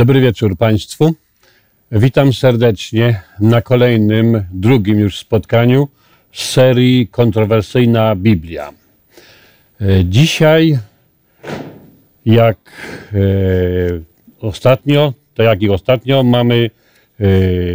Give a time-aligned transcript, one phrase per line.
[0.00, 1.14] Dobry wieczór Państwu.
[1.92, 5.88] Witam serdecznie na kolejnym, drugim już spotkaniu
[6.32, 8.72] z serii Kontrowersyjna Biblia.
[9.80, 10.78] E, Dzisiaj,
[12.26, 12.56] jak
[13.12, 13.18] e,
[14.40, 16.70] ostatnio, to jak i ostatnio, mamy
[17.20, 17.24] e,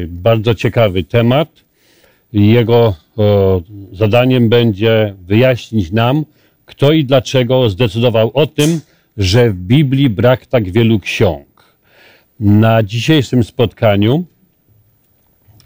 [0.08, 1.50] bardzo ciekawy temat.
[2.34, 2.96] Jego
[3.92, 6.26] zadaniem będzie wyjaśnić nam,
[6.66, 8.82] kto i dlaczego zdecydował o tym,
[9.18, 11.55] że w Biblii brak tak wielu ksiąg.
[12.40, 14.26] Na dzisiejszym spotkaniu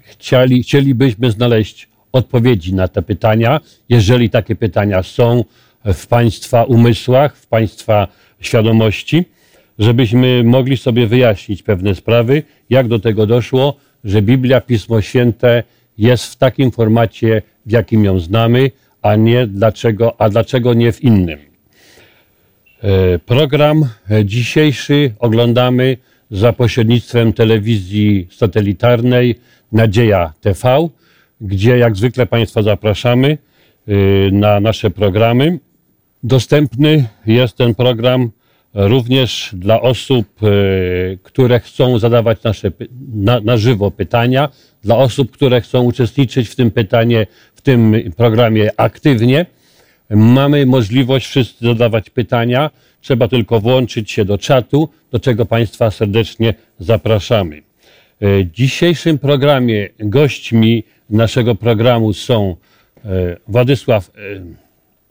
[0.02, 5.44] chcieli, chcielibyśmy znaleźć odpowiedzi na te pytania, jeżeli takie pytania są
[5.86, 8.08] w Państwa umysłach, w Państwa
[8.40, 9.26] świadomości,
[9.80, 15.64] żebyśmy mogli sobie wyjaśnić pewne sprawy, jak do tego doszło, że Biblia, Pismo Święte
[15.98, 21.04] jest w takim formacie, w jakim ją znamy, a nie dlaczego, a dlaczego nie w
[21.04, 21.40] innym.
[22.84, 23.86] E, Program
[24.26, 25.98] dzisiejszy oglądamy
[26.32, 29.36] za pośrednictwem telewizji satelitarnej
[29.72, 30.90] Nadzieja TV,
[31.42, 33.38] gdzie jak zwykle Państwa zapraszamy
[33.90, 35.60] y, na nasze programy.
[36.24, 38.32] Dostępny jest ten program
[38.74, 42.72] również dla osób, y, które chcą zadawać nasze,
[43.14, 44.50] na, na żywo pytania,
[44.84, 49.46] dla osób, które chcą uczestniczyć w tym pytanie, w tym programie aktywnie.
[50.10, 52.70] Mamy możliwość wszyscy zadawać pytania.
[53.02, 57.62] Trzeba tylko włączyć się do czatu, do czego Państwa serdecznie zapraszamy.
[58.22, 62.56] W dzisiejszym programie gośćmi naszego programu są
[63.06, 64.20] e, Władysław e,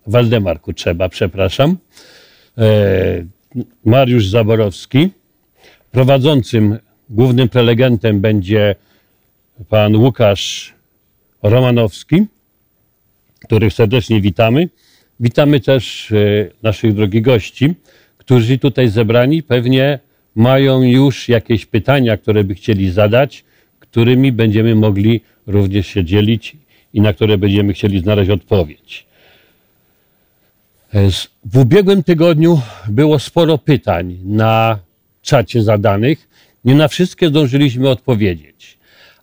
[0.07, 1.77] Waldemar Kutrzeba, przepraszam,
[2.59, 3.25] e,
[3.85, 5.11] Mariusz Zaborowski.
[5.91, 6.79] Prowadzącym,
[7.11, 8.75] głównym prelegentem będzie
[9.69, 10.75] pan Łukasz
[11.43, 12.27] Romanowski
[13.45, 14.69] których serdecznie witamy.
[15.21, 16.17] Witamy też e,
[16.63, 17.75] naszych drogich gości,
[18.19, 19.99] którzy tutaj zebrani pewnie
[20.35, 23.45] mają już jakieś pytania, które by chcieli zadać,
[23.81, 26.57] którymi będziemy mogli również się dzielić
[26.95, 29.07] i na które będziemy chcieli znaleźć odpowiedź.
[30.95, 31.11] E,
[31.45, 34.79] W ubiegłym tygodniu było sporo pytań na
[35.23, 36.29] czacie zadanych.
[36.65, 38.78] Nie na wszystkie zdążyliśmy odpowiedzieć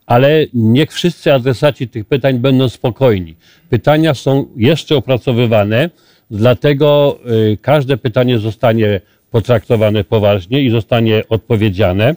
[0.05, 3.35] ale niech wszyscy adresaci tych pytań będą spokojni.
[3.69, 5.89] Pytania są jeszcze opracowywane,
[6.31, 7.19] dlatego
[7.53, 9.01] y, każde pytanie zostanie
[9.31, 12.15] potraktowane poważnie i zostanie odpowiedziane,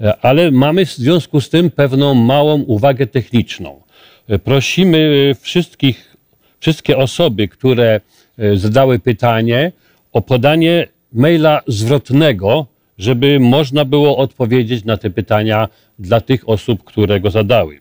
[0.00, 3.80] E, ale mamy w związku z tym pewną małą uwagę techniczną.
[4.28, 6.16] E, Prosimy y, wszystkich,
[6.60, 8.00] wszystkie osoby, które
[8.38, 9.72] y, zadały pytanie,
[10.12, 12.66] o podanie maila zwrotnego,
[12.98, 15.68] żeby można było odpowiedzieć na te pytania
[15.98, 17.80] dla tych osób, które go zadały.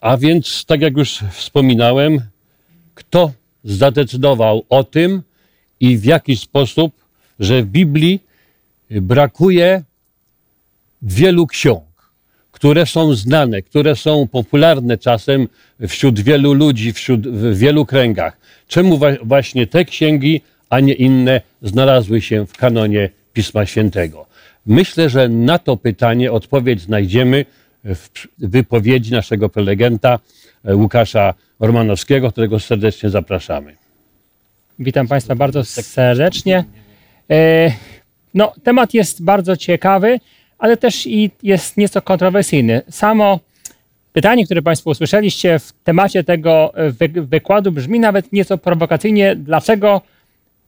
[0.00, 2.20] A więc, tak jak już wspominałem,
[2.94, 3.32] kto
[3.64, 5.22] zadecydował o tym
[5.80, 6.92] i w jaki sposób,
[7.40, 8.20] że w Biblii
[8.90, 9.82] brakuje
[11.02, 11.84] wielu ksiąg,
[12.52, 15.48] które są znane, które są popularne czasem
[15.88, 18.36] wśród wielu ludzi, wśród, w wielu kręgach.
[18.68, 24.26] Czemu właśnie te księgi, a nie inne znalazły się w kanonie Pisma Świętego?
[24.68, 27.44] Myślę, że na to pytanie odpowiedź znajdziemy
[27.84, 28.08] w
[28.38, 30.18] wypowiedzi naszego prelegenta
[30.64, 33.76] e, Łukasza Romanowskiego, którego serdecznie zapraszamy.
[34.78, 36.64] Witam Państwa bardzo serdecznie.
[37.30, 37.70] E,
[38.34, 40.20] No, temat jest bardzo ciekawy,
[40.58, 42.82] ale też i jest nieco kontrowersyjny.
[42.90, 43.40] Samo
[44.12, 50.00] pytanie, które Państwo usłyszeliście w temacie tego e, wy- wykładu brzmi nawet nieco prowokacyjnie, dlaczego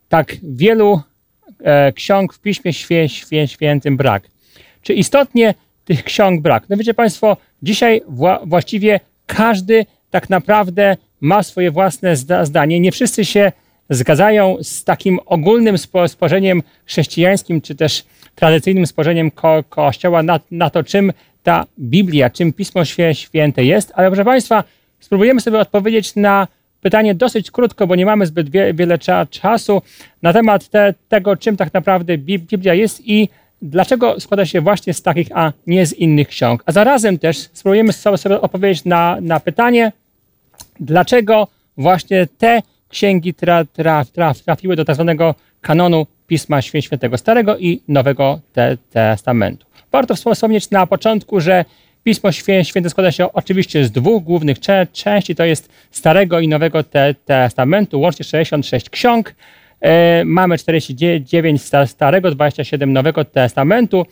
[0.09, 1.01] tak wielu
[1.95, 4.23] ksiąg w Piśmie Świę, Świę, Świętym brak.
[4.83, 5.55] Czy istotnie
[5.85, 6.65] tych ksiąg brak?
[6.69, 12.81] No wiecie Państwo, dzisiaj wła- właściwie każdy tak naprawdę ma swoje własne zda- zdanie.
[12.81, 13.53] Nie wszyscy się
[13.91, 18.05] zgadzają z takim ogólnym spo- spojrzeniem chrześcijańskim, czy też
[18.35, 23.93] tradycyjnym spojrzeniem ko- Kościoła na, na to, czym ta Biblia, czym Pismo Świę, Święte jest.
[23.95, 24.65] Ale proszę Państwa,
[25.01, 26.49] spróbujemy sobie odpowiedzieć na
[26.81, 29.83] pytanie dosyć krótko, bo nie mamy zbyt wie, wiele cza, czasu
[30.23, 33.29] na temat te, tego, czym tak naprawdę Bi- Biblia jest i
[33.63, 36.63] dlaczego składa się właśnie z takich, a nie z innych ksiąg.
[36.67, 39.93] A zarazem też spróbujemy sobie, odpowiedzieć na, na pytanie,
[40.81, 47.19] dlaczego właśnie te księgi tra, tra, tra, trafiły do tak zwanego kanonu Pisma Świę- Świętego
[47.19, 49.67] Starego i Nowego te, Testamentu.
[49.93, 51.65] Warto wspomnieć na początku, że
[52.05, 54.59] Pismo Świę- Święte składa się oczywiście z dwóch głównych
[54.93, 59.35] części, to jest Starego i Nowego te, Testamentu, łącznie 66 ksiąg.
[59.81, 64.07] E, mamy 49 sta- Starego, 27 Nowego Testamentu.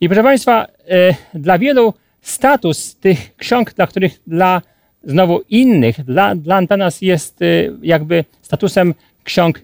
[0.00, 4.62] I proszę Państwa, e, dla wielu status tych ksiąg, dla których dla
[5.02, 8.94] znowu innych, dla, dla, nas jest y, jakby statusem
[9.24, 9.60] ksiąg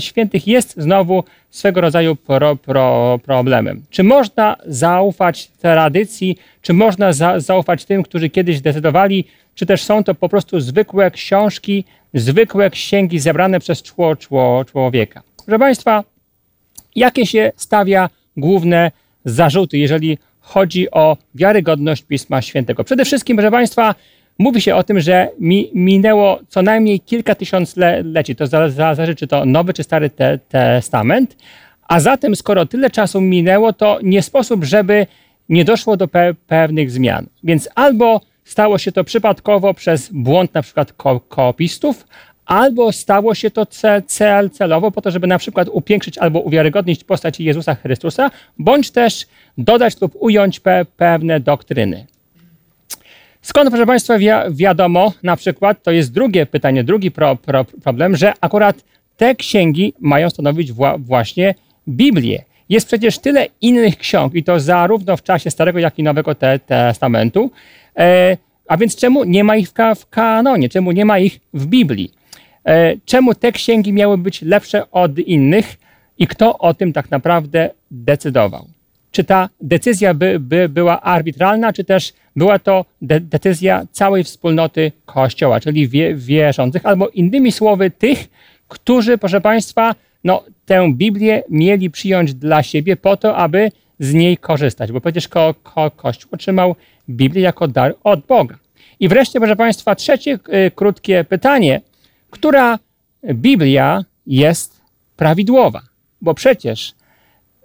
[0.00, 3.82] świętych, jest znowu swego rodzaju pro, pro, problemem.
[3.90, 10.04] Czy można zaufać tradycji, czy można za, zaufać tym, którzy kiedyś decydowali, czy też są
[10.04, 11.84] to po prostu zwykłe książki,
[12.14, 15.22] zwykłe księgi zebrane przez czło, czło, człowieka.
[15.46, 16.04] Proszę Państwa,
[16.96, 18.90] jakie się stawia główne
[19.24, 22.84] zarzuty, jeżeli chodzi o wiarygodność Pisma Świętego?
[22.84, 23.94] Przede wszystkim, proszę Państwa,
[24.42, 28.36] mówi się o tym, że mi, minęło co najmniej kilka tysiącleci.
[28.36, 31.36] To zależy, czy to Nowy czy Stary te, Testament.
[31.88, 35.06] A zatem, skoro tyle czasu minęło, to nie sposób, żeby
[35.48, 37.26] nie doszło do pe pewnych zmian.
[37.44, 42.06] Więc albo stało się to przypadkowo przez błąd na przykład ko koopistów,
[42.46, 43.66] albo stało się to
[44.06, 49.26] cel, celowo po to, żeby na przykład upiększyć albo uwiarygodnić postać Jezusa Chrystusa, bądź też
[49.58, 52.06] dodać lub ująć pe pewne doktryny.
[53.42, 58.16] Skąd, proszę Państwa, wi wiadomo, na przykład, to jest drugie pytanie, drugi pro, pro, problem,
[58.16, 58.84] że akurat
[59.16, 61.54] te księgi mają stanowić właśnie
[61.88, 62.44] Biblię.
[62.68, 66.58] Jest przecież tyle innych ksiąg, i to zarówno w czasie Starego, jak i Nowego te
[66.58, 67.50] Testamentu.
[67.96, 68.36] E,
[68.68, 70.68] a więc czemu nie ma ich w, ka w kanonie?
[70.68, 72.12] Czemu nie ma ich w Biblii?
[72.64, 75.76] E, czemu te księgi miały być lepsze od innych
[76.18, 78.71] i kto o tym tak naprawdę decydował?
[79.12, 84.92] Czy ta decyzja by, by była arbitralna, czy też była to de decyzja całej wspólnoty
[85.06, 88.28] Kościoła, czyli wie wierzących, albo innymi słowy tych,
[88.68, 89.94] którzy, proszę Państwa,
[90.24, 95.28] no, tę Biblię mieli przyjąć dla siebie po to, aby z niej korzystać, bo przecież
[95.28, 96.76] ko ko Kościół otrzymał
[97.10, 98.56] Biblię jako dar od Boga.
[99.00, 101.80] I wreszcie, proszę Państwa, trzecie y, krótkie pytanie.
[102.30, 102.78] Która
[103.34, 104.80] Biblia jest
[105.16, 105.80] prawidłowa?
[106.20, 106.94] Bo przecież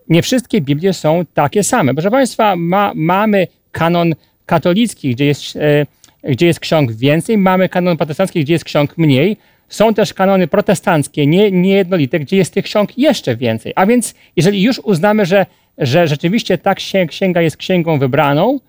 [0.09, 1.93] nie wszystkie Biblie są takie same.
[1.93, 4.15] Proszę Państwa, ma, mamy kanon
[4.45, 5.85] katolicki, gdzie jest, e,
[6.23, 9.37] gdzie jest ksiąg więcej, mamy kanon protestancki, gdzie jest ksiąg mniej.
[9.69, 13.73] Są też kanony protestanckie, nie, niejednolite, gdzie jest tych ksiąg jeszcze więcej.
[13.75, 15.45] A więc, jeżeli już uznamy, że,
[15.77, 16.75] że rzeczywiście ta
[17.07, 18.59] księga jest księgą wybraną,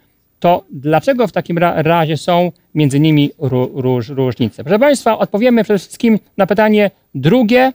[0.41, 4.65] to dlaczego w takim razie są między nimi róż, różnice?
[4.65, 7.73] Proszę Państwa, odpowiemy przede wszystkim na pytanie drugie.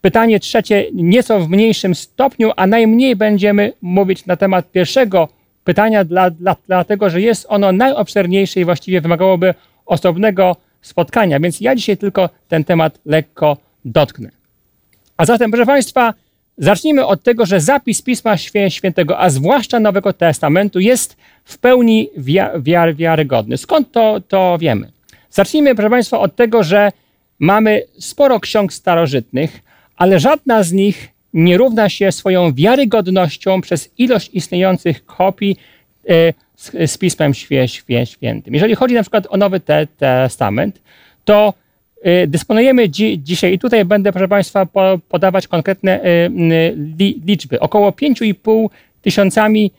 [0.00, 5.28] Pytanie trzecie nieco w mniejszym stopniu, a najmniej będziemy mówić na temat pierwszego
[5.64, 9.54] pytania, dla, dla, dlatego że jest ono najobszerniejsze i właściwie wymagałoby
[9.86, 14.30] osobnego spotkania, więc ja dzisiaj tylko ten temat lekko dotknę.
[15.16, 16.14] A zatem, proszę Państwa,
[16.58, 18.36] zacznijmy od tego, że zapis Pisma
[18.68, 23.58] Świętego, a zwłaszcza Nowego Testamentu, jest w pełni wiar, wiarygodny.
[23.58, 24.92] Skąd to, to wiemy?
[25.30, 26.92] Zacznijmy, proszę Państwa, od tego, że
[27.38, 29.60] mamy sporo ksiąg starożytnych,
[30.00, 35.56] ale żadna z nich nie równa się swoją wiarygodnością przez ilość istniejących kopii
[36.08, 37.32] e, z, Pismem
[38.04, 38.54] Świętym.
[38.54, 40.80] Jeżeli chodzi na przykład o Nowy te, Testament,
[41.24, 41.54] to
[42.02, 46.28] e, dysponujemy dzi, dzisiaj, i tutaj będę, proszę Państwa, po, podawać konkretne e,
[46.98, 48.68] li, liczby, około 5,5
[49.02, 49.72] tysiącami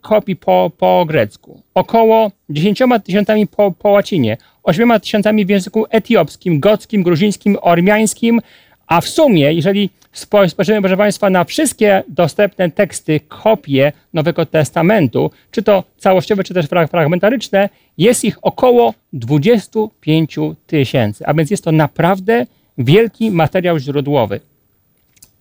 [0.00, 6.60] kopii po, po grecku, około 10 tysiącami po, po łacinie, 8 tysiącami w języku etiopskim,
[6.60, 8.40] gockim, gruzińskim, ormiańskim,
[8.86, 15.62] a w sumie, jeżeli spojrzymy, proszę Państwa, na wszystkie dostępne teksty, kopie Nowego Testamentu, czy
[15.62, 21.26] to całościowe, czy też fragmentaryczne, jest ich około 25 tysięcy.
[21.26, 22.46] A więc jest to naprawdę
[22.78, 24.40] wielki materiał źródłowy.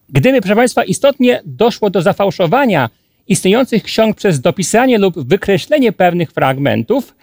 [0.09, 2.89] Gdyby, proszę Państwa, istotnie doszło do zafałszowania
[3.27, 7.15] istniejących ksiąg przez dopisanie lub wykreślenie pewnych fragmentów,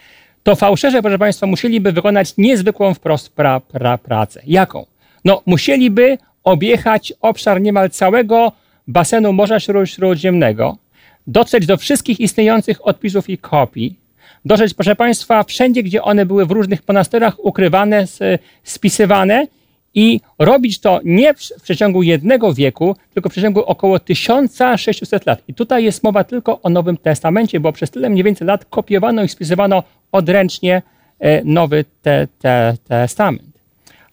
[0.43, 4.43] to fałszerze, proszę Państwa, musieliby wykonać niezwykłą wprost pra, pra, pracę.
[4.47, 4.87] Jaką?
[5.25, 8.53] No, musieliby objechać obszar niemal całego
[8.87, 10.77] basenu Morza Śródziemnego,
[11.27, 13.97] dotrzeć do wszystkich istniejących odpisów i kopii,
[14.45, 18.05] dotrzeć, proszę Państwa, wszędzie, gdzie one były w różnych monasterach ukrywane,
[18.63, 19.47] spisywane
[19.95, 25.43] i robić to nie w, przeciągu jednego wieku, tylko w przeciągu około 1600 lat.
[25.49, 29.23] I tutaj jest mowa tylko o Nowym Testamencie, bo przez tyle mniej więcej lat kopiowano
[29.23, 29.83] i spisywano
[30.13, 30.83] odręcznie
[31.19, 33.58] e, Nowy te, te, Testament.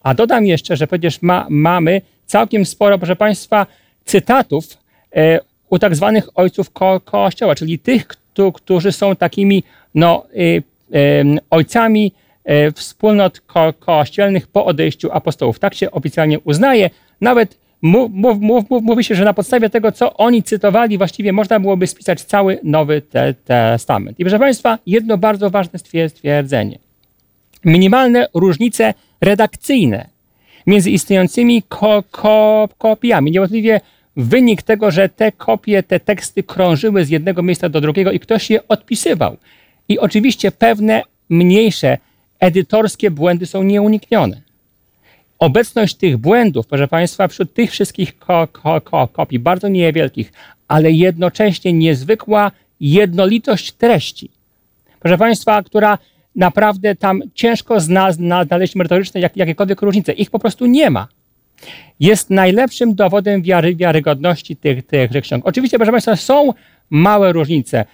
[0.05, 3.65] A dodam jeszcze, że przecież ma, mamy całkiem sporo, proszę Państwa,
[4.05, 4.77] cytatów
[5.15, 8.07] e, u tak zwanych ojców ko Kościoła, czyli tych,
[8.53, 9.63] którzy są takimi
[9.95, 12.11] no, e, e, ojcami
[12.43, 15.59] e, wspólnot ko kościelnych po odejściu apostołów.
[15.59, 16.89] Tak się oficjalnie uznaje.
[17.21, 21.59] Nawet mów, mów, mów, mówi się, że na podstawie tego, co oni cytowali, właściwie można
[21.59, 24.19] byłoby spisać cały Nowy te Testament.
[24.19, 26.79] I proszę Państwa, jedno bardzo ważne stwierdzenie.
[27.65, 28.93] Minimalne różnice
[29.25, 30.09] redakcyjne
[30.67, 33.31] między istniejącymi ko ko kopiami.
[33.31, 33.81] Niewątpliwie
[34.17, 38.49] wynik tego, że te kopie, te teksty krążyły z jednego miejsca do drugiego i ktoś
[38.49, 39.37] je odpisywał.
[39.89, 41.97] I oczywiście pewne mniejsze
[42.39, 44.41] edytorskie błędy są nieuniknione.
[45.39, 50.33] obecność tych błędów, proszę Państwa, wśród tych wszystkich ko ko ko kopii, bardzo niewielkich,
[50.67, 54.29] ale jednocześnie niezwykła jednolitość treści.
[54.99, 55.97] Proszę Państwa, która
[56.35, 60.13] naprawdę tam ciężko zna, znaleźć merytoryczne jak, jakiekolwiek różnice.
[60.13, 61.07] Ich po prostu nie ma.
[61.99, 65.47] Jest najlepszym dowodem wiary, wiarygodności tych, tych, ksiąg.
[65.47, 66.53] Oczywiście, proszę Państwa, są
[66.89, 67.85] małe różnice,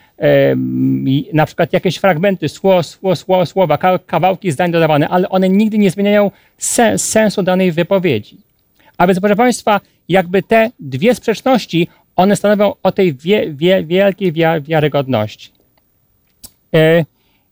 [1.33, 5.91] na przykład jakieś fragmenty, sło, sło, sło, słowa, kawałki zdań dodawane, ale one nigdy nie
[5.91, 6.31] zmieniają
[6.98, 8.38] sensu danej wypowiedzi.
[8.98, 14.33] A więc, proszę Państwa, jakby te dwie sprzeczności, one stanowią o tej wie, wie, wielkiej
[14.62, 15.50] wiarygodności.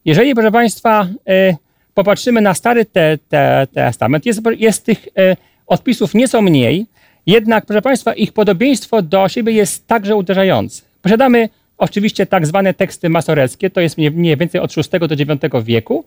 [0.05, 1.55] Jeżeli, proszę Państwa, e,
[1.93, 5.35] popatrzymy na Stary te, te, Testament, jest, jest tych e,
[5.67, 6.85] odpisów nieco mniej,
[7.25, 10.83] jednak, proszę Państwa, ich podobieństwo do siebie jest także uderzające.
[11.01, 16.05] Posiadamy oczywiście tak zwane teksty masoreckie, to jest mniej więcej od VI do IX wieku,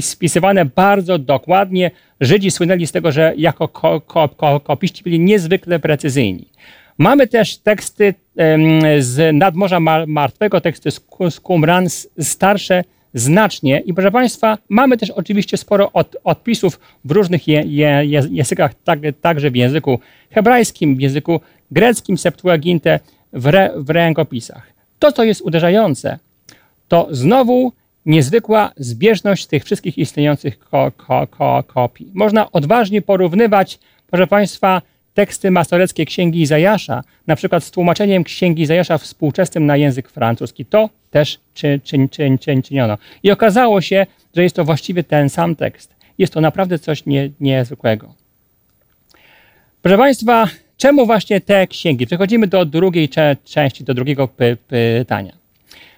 [0.00, 1.90] spisywane bardzo dokładnie.
[2.20, 6.48] Żydzi słynęli z tego, że jako ko, ko, ko, kopiści byli niezwykle precyzyjni.
[6.98, 8.14] Mamy też teksty
[8.98, 10.90] z nadmorza martwego, teksty
[11.30, 11.86] z Qumran,
[12.20, 18.04] starsze znacznie i proszę Państwa, mamy też oczywiście sporo od, odpisów w różnych je, je,
[18.30, 19.98] językach, tak, także w języku
[20.30, 21.40] hebrajskim, w języku
[21.70, 23.00] greckim, Septuagintę,
[23.32, 24.72] w, re, w rękopisach.
[24.98, 26.18] To, co jest uderzające,
[26.88, 27.72] to znowu
[28.06, 32.10] niezwykła zbieżność tych wszystkich istniejących ko, ko, ko, kopii.
[32.14, 33.78] Można odważnie porównywać,
[34.10, 34.82] proszę Państwa,
[35.14, 40.64] teksty masoreckie Księgi Izajasza, na przykład z tłumaczeniem Księgi Izajasza współczesnym na język francuski.
[40.64, 42.98] To też czy, czy, czy, czy, czyniono.
[43.22, 45.94] I okazało się, że jest to właściwie ten sam tekst.
[46.18, 48.14] Jest to naprawdę coś nie, niezwykłego.
[49.82, 52.06] Proszę Państwa, czemu właśnie te księgi?
[52.06, 53.08] Przechodzimy do drugiej
[53.44, 55.32] części, do drugiego py pytania.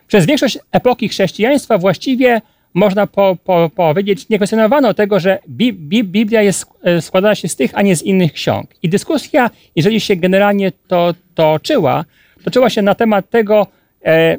[0.09, 2.40] Przez większość epoki chrześcijaństwa właściwie
[2.75, 7.49] można po, po, powiedzieć, nie kwestionowano tego, że Bi Bi Biblia jest, e, składała się
[7.49, 8.71] z tych, a nie z innych ksiąg.
[8.83, 12.04] I dyskusja, jeżeli się generalnie to toczyła,
[12.44, 13.66] toczyła się na temat tego,
[14.04, 14.37] e,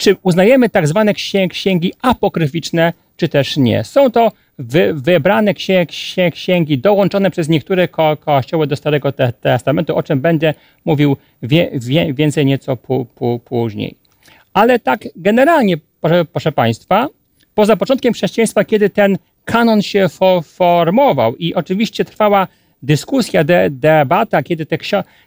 [0.00, 3.84] czy uznajemy tak zwane księgi, księgi apokryficzne, czy też nie.
[3.84, 5.94] Są to wy, wybrane księgi,
[6.32, 10.54] księgi dołączone przez niektóre ko kościoły do Starego Testamentu, o czym będę
[10.84, 12.76] mówił wie, wie, więcej nieco
[13.44, 13.96] później.
[14.52, 17.08] Ale tak generalnie proszę, proszę Państwa,
[17.54, 22.48] poza początkiem chrześcijaństwa, kiedy ten kanon się fo formował i oczywiście trwała
[22.82, 24.78] dyskusja, de debata, kiedy te,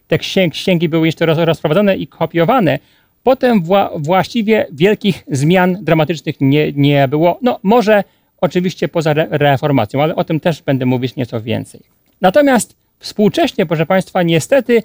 [0.07, 2.79] te księgi były jeszcze roz rozprowadzone i kopiowane,
[3.23, 7.39] potem wła właściwie wielkich zmian dramatycznych nie, nie było.
[7.41, 8.03] No może
[8.41, 11.81] oczywiście poza re reformacją, ale o tym też będę mówić nieco więcej.
[12.21, 14.83] Natomiast współcześnie, proszę Państwa, niestety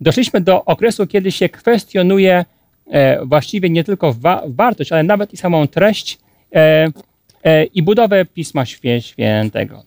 [0.00, 2.44] doszliśmy do okresu, kiedy się kwestionuje
[2.90, 6.18] E, właściwie nie tylko wa wartość, ale nawet i samą treść
[6.54, 6.88] e,
[7.44, 8.64] e, i budowę Pisma
[9.00, 9.82] Świętego.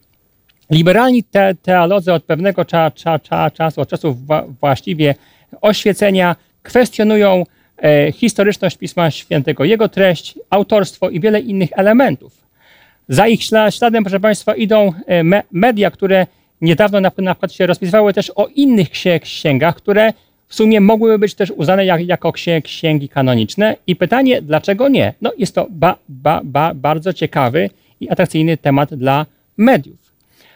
[0.70, 4.18] Liberalni te teolodzy od pewnego cza, cza, cza, czasu, od czasów
[4.62, 5.16] właściwie
[5.62, 7.44] oświecenia, kwestionują
[8.14, 12.38] historyczność Pisma Świętego, jego treść, autorstwo i wiele innych elementów.
[13.10, 14.94] Za ich śladem, proszę Państwa, idą
[15.52, 16.28] media, które
[16.62, 18.90] niedawno na przykład się rozpisywały też o innych
[19.22, 20.14] księgach, które
[20.48, 22.34] w sumie mogłyby być też uznane jak, jako
[22.64, 23.76] księgi kanoniczne.
[23.88, 25.14] I pytanie, dlaczego nie?
[25.22, 27.70] No, jest to ba, ba, ba, bardzo ciekawy
[28.00, 29.26] i atrakcyjny temat dla
[29.58, 29.98] mediów.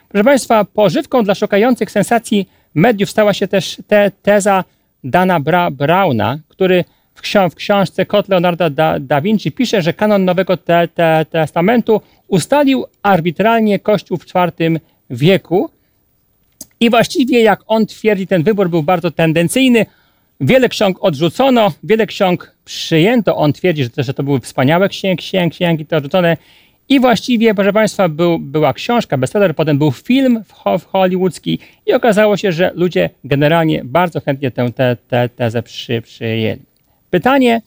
[0.10, 4.64] Proszę Państwa, pożywką dla szukających sensacji mediów stała się też te, teza
[5.04, 10.26] Dana Bra, Brauna, który w, w książce Kot Leonarda da, da, Vinci pisze, że kanon
[10.26, 14.80] Nowego te, te, Testamentu ustalił arbitralnie Kościół w IV
[15.10, 15.70] wieku,
[16.84, 19.86] i właściwie, jak on twierdzi, ten wybór był bardzo tendencyjny.
[20.42, 23.36] Wiele ksiąg odrzucono, wiele ksiąg przyjęto.
[23.36, 26.38] On twierdzi, że, że to były wspaniałe księgi, księgi, księgi te odrzucone.
[26.90, 30.44] I właściwie, proszę Państwa, był, była książka, bestseller, potem był film
[30.80, 36.02] w, hollywoodzki i okazało się, że ludzie generalnie bardzo chętnie tę te, te, tezę przy,
[36.02, 36.62] przyjęli.
[37.14, 37.62] Pytanie,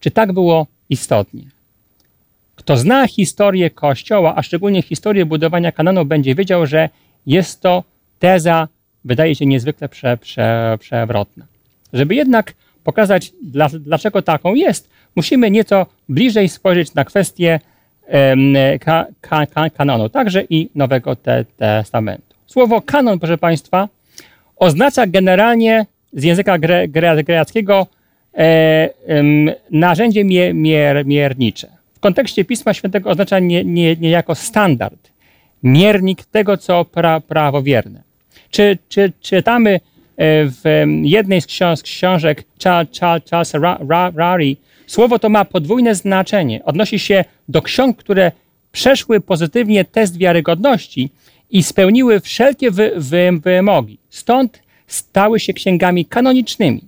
[0.00, 1.42] czy tak było istotnie?
[2.56, 6.88] Kto zna historię Kościoła, a szczególnie historię budowania kanonu, będzie wiedział, że
[7.26, 7.84] jest to
[8.18, 8.68] teza
[9.04, 11.44] wydaje się niezwykle prze, prze, przewrotna.
[11.92, 17.60] Żeby jednak pokazać, dla, dlaczego taką jest, musimy nieco bliżej spojrzeć na kwestię
[18.80, 22.34] ka, ka, ka, kanonu, także i Nowego te, Testamentu.
[22.46, 23.88] Słowo kanon, proszę Państwa,
[24.56, 27.86] oznacza generalnie z języka gre, gre, greckiego
[29.70, 31.68] narzędzie mier, mier, miernicze.
[31.94, 35.10] W kontekście Pisma Świętego oznacza nie, nie, niejako standard,
[35.62, 38.02] miernik tego, co pra, prawowierne.
[38.50, 39.80] Czy, czy czytamy e,
[40.44, 42.44] w jednej z, książ książek
[43.00, 43.78] Charlesa
[44.16, 46.64] Rari, słowo to ma podwójne znaczenie.
[46.64, 48.32] Odnosi się do ksiąg, które
[48.72, 51.10] przeszły pozytywnie test wiarygodności
[51.50, 53.98] i spełniły wszelkie wy, wy, wymogi.
[54.10, 56.80] Stąd stały się księgami kanonicznymi.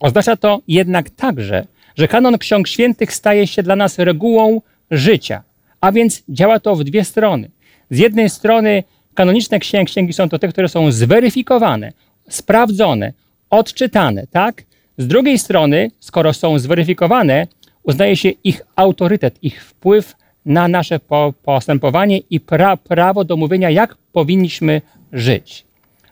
[0.00, 5.42] Oznacza to jednak także, że kanon ksiąg świętych staje się dla nas regułą życia,
[5.80, 7.50] a więc działa to w dwie strony.
[7.90, 11.92] Z jednej strony kanoniczne księgi, księgi są to te, które są zweryfikowane,
[12.28, 13.12] sprawdzone,
[13.50, 14.62] odczytane, tak?
[14.98, 17.46] Z drugiej strony, skoro są zweryfikowane,
[17.82, 23.70] uznaje się ich autorytet, ich wpływ na nasze po, postępowanie i pra, prawo do mówienia,
[23.70, 25.64] jak powinniśmy żyć.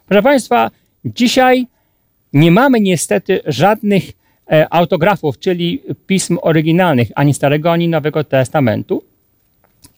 [0.06, 0.70] Proszę Państwa,
[1.04, 1.66] dzisiaj
[2.36, 4.12] nie mamy niestety żadnych
[4.52, 9.02] e, autografów, czyli pism oryginalnych, ani Starego, ani Nowego Testamentu,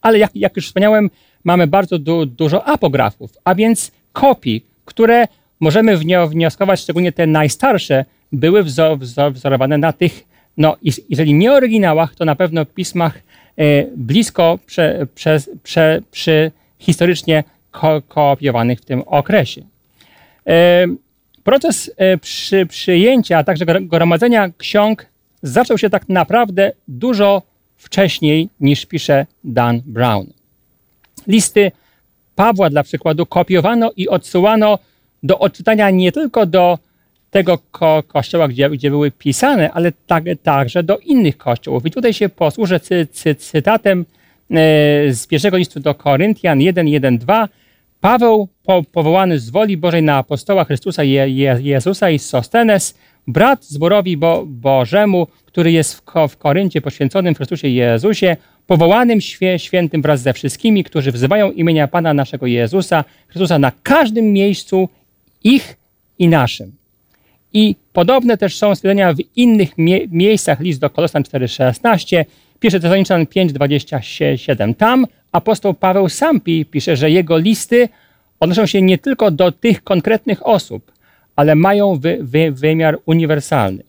[0.01, 1.11] ale jak, jak już wspomniałem,
[1.45, 5.29] mamy bardzo du, dużo apografów, a więc kopii, które
[5.61, 10.25] możemy wnioskować, szczególnie te najstarsze, były wzor, wzor, wzorowane na tych,
[10.57, 10.77] no
[11.09, 13.19] jeżeli nie oryginałach, to na pewno pismach
[13.57, 19.63] e, blisko prze, prze, prze, przy historycznie ko, kopiowanych w tym okresie.
[21.45, 25.07] Proces e, przy, przyjęcia, a także gromadzenia ksiąg
[25.43, 27.43] zaczął się tak naprawdę dużo
[27.77, 30.27] wcześniej niż pisze Dan Brown.
[31.27, 31.73] Listy
[32.35, 34.79] Pawła dla przykładu kopiowano i odsyłano
[35.23, 36.79] do odczytania nie tylko do
[37.31, 41.87] tego ko kościoła, gdzie, gdzie były pisane, ale tak, także do innych kościołów.
[41.87, 44.05] I tutaj się posłużę cy, cy, cytatem e,
[45.13, 47.49] z pierwszego listu do Koryntian 1.1.2.
[48.01, 52.95] Paweł, po, powołany z woli Bożej na apostoła Chrystusa Je, Je, Jezusa i Sostenes,
[53.27, 60.03] brat zborowi Bo, Bożemu, który jest w, w Koryncie poświęconym Chrystusie Jezusie, powołanym świe, świętym
[60.03, 64.89] wraz ze wszystkimi, którzy wzywają imienia Pana naszego Jezusa, Chrystusa na każdym miejscu
[65.45, 65.77] ich
[66.19, 66.73] i naszym.
[67.53, 72.25] I podobne też są stwierdzenia w innych mie miejscach, list do Kolosan 4,16,
[72.63, 74.75] 1 Tesaloniczan 5,27.
[74.75, 77.89] Tam apostoł Paweł sam pisze, że jego listy
[78.41, 80.93] odnoszą się nie tylko do tych konkretnych osób,
[81.37, 83.83] ale mają wy, wy, wymiar uniwersalny.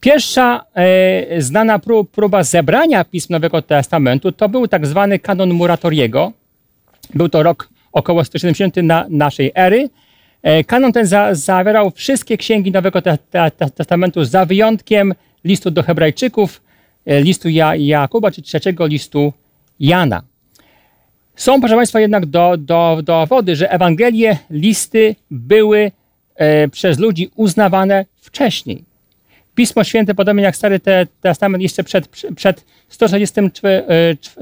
[0.00, 6.32] Pierwsza e, znana prób, próba zebrania pism Nowego Testamentu to był tak zwany kanon Muratoriego.
[7.14, 9.90] Był to rok około 170 na naszej ery.
[10.42, 15.82] E, kanon ten za, zawierał wszystkie księgi Nowego te, te, Testamentu za wyjątkiem listu do
[15.82, 16.62] Hebrajczyków,
[17.06, 19.32] e, listu ja, Jakuba czy trzeciego listu
[19.80, 20.22] Jana.
[21.36, 25.92] Są, proszę Państwa, jednak do, do, dowody, że Ewangelie, listy były
[26.36, 28.84] e, przez ludzi uznawane wcześniej.
[29.54, 30.80] Pismo Święte, podobnie jak Stary
[31.20, 33.60] Testament, jeszcze przed, przed 160,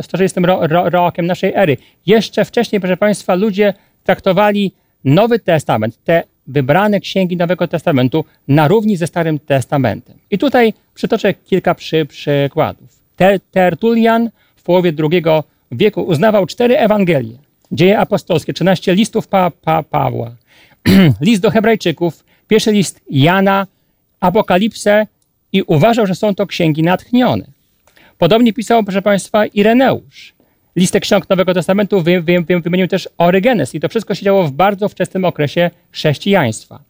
[0.00, 1.76] 160 ro, ro, rokiem naszej ery.
[2.07, 3.74] Jeszcze wcześniej, proszę Państwa, ludzie
[4.05, 4.72] traktowali
[5.05, 10.16] Nowy Testament, te wybrane księgi Nowego Testamentu na równi ze Starym Testamentem.
[10.31, 13.00] I tutaj przytoczę kilka przy, przykładów.
[13.50, 15.22] Tertulian w połowie II
[15.70, 17.38] wieku uznawał cztery Ewangelie.
[17.72, 20.30] Dzieje apostolskie, 13 listów pa, pa, Pawła,
[21.20, 23.66] list do Hebrajczyków, pierwszy list Jana,
[24.20, 25.06] Apokalipsę
[25.52, 27.44] i uważał, że są to księgi natchnione.
[28.18, 30.35] Podobnie pisał, proszę Państwa, Ireneusz
[30.76, 34.44] listę ksiąg Nowego Testamentu wy, wy, wy, wymienił też Orygenes i to wszystko się działo
[34.44, 36.80] w bardzo wczesnym okresie chrześcijaństwa.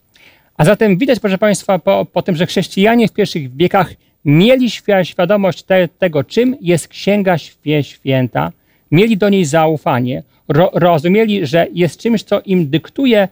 [0.57, 4.71] A zatem widać, proszę Państwa, po, po tym, że chrześcijanie w pierwszych wiekach mieli
[5.03, 7.37] świadomość te, tego, czym jest Księga
[7.83, 8.53] Święta,
[8.91, 13.29] mieli do niej zaufanie, ro, rozumieli, że jest czymś, co im dyktuje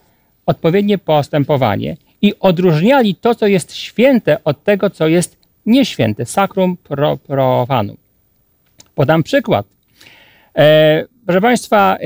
[0.46, 7.16] odpowiednie postępowanie i odróżniali to, co jest święte od tego, co jest nieświęte, sacrum pro,
[7.16, 7.96] profanum.
[8.94, 9.66] Podam przykład.
[10.56, 11.98] E, proszę Państwa, e,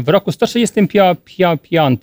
[0.00, 2.00] w roku 165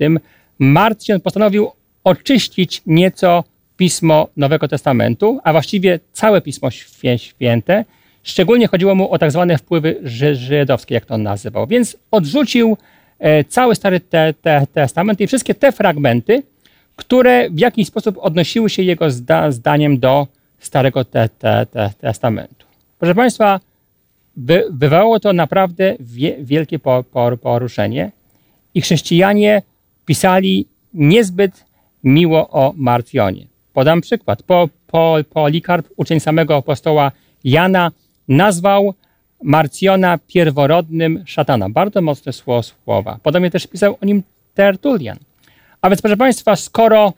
[0.60, 1.71] Marcin postanowił
[2.04, 3.43] oczyścić nieco
[3.78, 6.69] pismo Nowego Testamentu, a właściwie całe Pismo
[7.17, 7.86] Święte.
[8.26, 10.00] Szczególnie chodziło mu o tak zwane wpływy
[10.34, 11.68] żydowskie, jak to on nazywał.
[11.68, 12.78] Więc odrzucił
[13.20, 16.44] e, cały Stary te, te, Testament i wszystkie te fragmenty,
[16.96, 20.28] które w jakiś sposób odnosiły się jego zda, zdaniem do
[20.60, 21.30] Starego te,
[22.02, 22.66] Testamentu.
[23.00, 23.60] Proszę Państwa,
[24.36, 28.12] by, wywołało to naprawdę wie, wielkie po, po, poruszenie
[28.74, 29.62] i chrześcijanie
[30.06, 31.66] pisali niezbyt
[32.04, 33.46] miło o Marcjonie.
[33.74, 34.44] Podam przykład.
[34.44, 37.12] Po, po, Polikarp, uczeń samego apostoła
[37.44, 37.92] Jana,
[38.28, 38.94] nazwał
[39.44, 41.70] Marcjona pierworodnym szatana.
[41.70, 43.20] Bardzo mocne słowa.
[43.24, 45.18] Podobnie też pisał o nim Tertulian.
[45.82, 47.14] A więc, proszę Państwa, skoro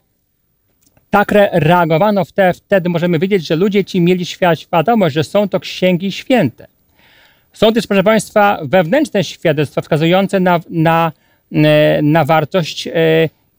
[1.10, 2.22] tak reagowano
[2.54, 6.66] wtedy, możemy wiedzieć, że ludzie ci mieli świadomość, że są to księgi święte.
[7.52, 11.12] Są też, proszę Państwa, wewnętrzne świadectwa wskazujące na, na,
[11.52, 12.92] e, na wartość e,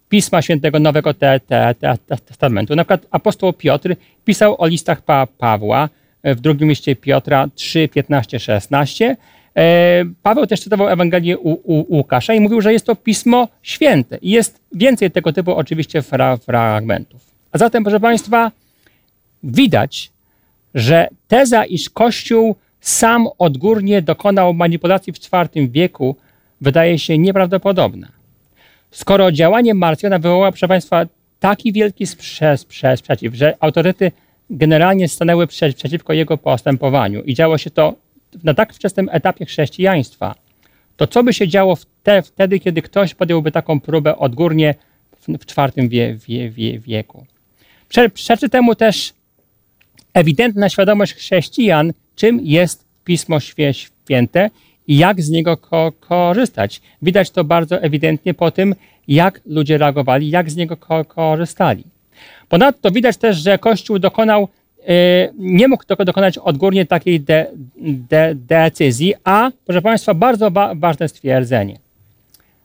[0.10, 2.76] Pisma Świętego Nowego te, te, te, Testamentu.
[2.76, 5.90] Na przykład apostoł Piotr pisał o listach pa, Pawła
[6.24, 9.18] w drugim liście Piotra 3, 15, 16.
[9.56, 14.18] E, Paweł też czytował Ewangelię u, u, Łukasza i mówił, że jest to Pismo Święte.
[14.18, 17.22] I jest więcej tego typu oczywiście fra, fragmentów.
[17.52, 18.52] A zatem, proszę Państwa,
[19.44, 20.12] widać,
[20.76, 26.16] że teza, iż Kościół sam odgórnie dokonał manipulacji w IV wieku,
[26.62, 28.08] wydaje się nieprawdopodobna.
[28.92, 31.06] Skoro działanie Marcjona wywołało, proszę Państwa,
[31.40, 32.06] taki wielki
[32.56, 34.12] sprzeciw, że autorytety
[34.50, 37.94] generalnie stanęły przeciwko jego postępowaniu i działo się to
[38.44, 40.36] na tak wczesnym etapie chrześcijaństwa,
[40.98, 41.78] to co by się działo
[42.24, 44.76] wtedy, kiedy ktoś podjąłby taką próbę odgórnie
[45.20, 47.26] w, IV wie, wie, wie, wieku?
[47.90, 49.14] Prze, przeczy temu też
[50.14, 54.50] ewidentna świadomość chrześcijan, czym jest Pismo Święte
[54.88, 56.82] i jak z niego ko korzystać.
[57.02, 58.76] Widać to bardzo ewidentnie po tym,
[59.08, 61.84] jak ludzie reagowali, jak z niego ko korzystali.
[62.50, 64.48] Ponadto widać też, że Kościół dokonał,
[64.88, 64.94] e,
[65.38, 67.48] nie mógł dokonać odgórnie takiej de,
[68.10, 71.80] de, decyzji, a proszę Państwa, bardzo ważne stwierdzenie.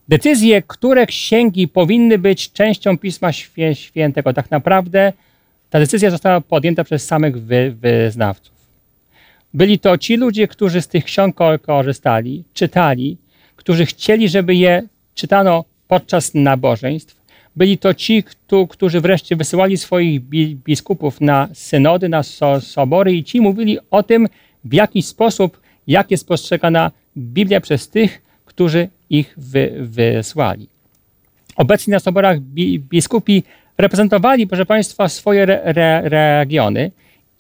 [0.09, 3.33] Decyzje, które księgi powinny być częścią Pisma
[3.75, 5.13] Świętego, tak naprawdę
[5.71, 8.55] ta decyzja została podjęta przez samych wy, wyznawców.
[9.55, 13.17] Byli to ci ludzie, którzy z tych ksiąg korzystali, czytali,
[13.57, 14.83] którzy chcieli, żeby je
[15.15, 17.24] czytano podczas nabożeństw.
[17.57, 18.25] Byli to ci,
[18.69, 20.21] którzy wreszcie wysyłali swoich
[20.55, 22.23] biskupów na synody, na
[22.61, 24.29] sobory i ci mówili o tym,
[24.65, 30.69] w jaki sposób, jak jest postrzegana Biblia przez tych, którzy ich wy, wysłali.
[31.57, 32.41] Obecni na soborach
[32.79, 33.43] biskupi
[33.79, 36.91] reprezentowali, proszę Państwa, swoje re, re, regiony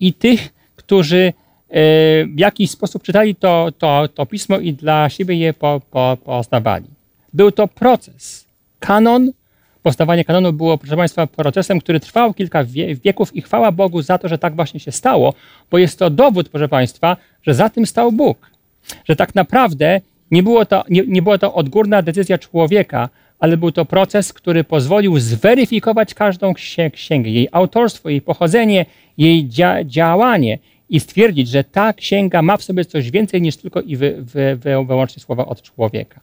[0.00, 1.33] i tych, którzy e,
[2.27, 6.87] w jakiś sposób czytali to, to, to pismo i dla siebie je po, po, poznawali.
[7.33, 8.44] Był to proces.
[8.81, 9.33] Kanon,
[9.84, 12.64] powstawanie kanonu było, proszę Państwa, procesem, który trwał kilka
[13.04, 15.34] wieków i chwała Bogu za to, że tak właśnie się stało,
[15.70, 18.50] bo jest to dowód, proszę Państwa, że za tym stał Bóg.
[19.04, 23.72] Że tak naprawdę nie, było to, nie, nie była to odgórna decyzja człowieka, ale był
[23.72, 26.54] to proces, który pozwolił zweryfikować każdą
[26.92, 28.86] księgę, jej autorstwo, jej pochodzenie,
[29.18, 30.58] jej dzia działanie
[30.90, 34.58] i stwierdzić, że ta księga ma w sobie coś więcej niż tylko i wy, wy,
[34.86, 36.20] wyłącznie słowa od człowieka.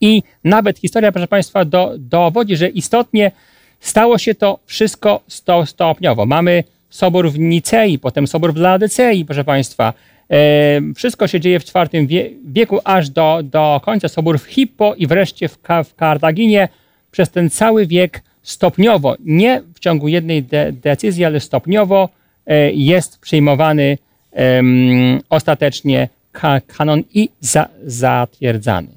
[0.00, 3.32] I nawet historia, proszę Państwa, do, dowodzi, że istotnie
[3.80, 6.26] stało się to wszystko sto, stopniowo.
[6.26, 9.92] Mamy sobór w Nicei, potem sobór w Ladycei, proszę Państwa,
[10.96, 12.06] wszystko się dzieje w IV
[12.44, 16.68] wieku, aż do, do końca sobór w Hippo i wreszcie w, w Kartaginie.
[17.10, 22.08] Przez ten cały wiek stopniowo, nie w ciągu jednej de decyzji, ale stopniowo
[22.46, 23.98] e, jest przyjmowany
[24.32, 28.95] um, ostatecznie ka kanon i za zatwierdzany.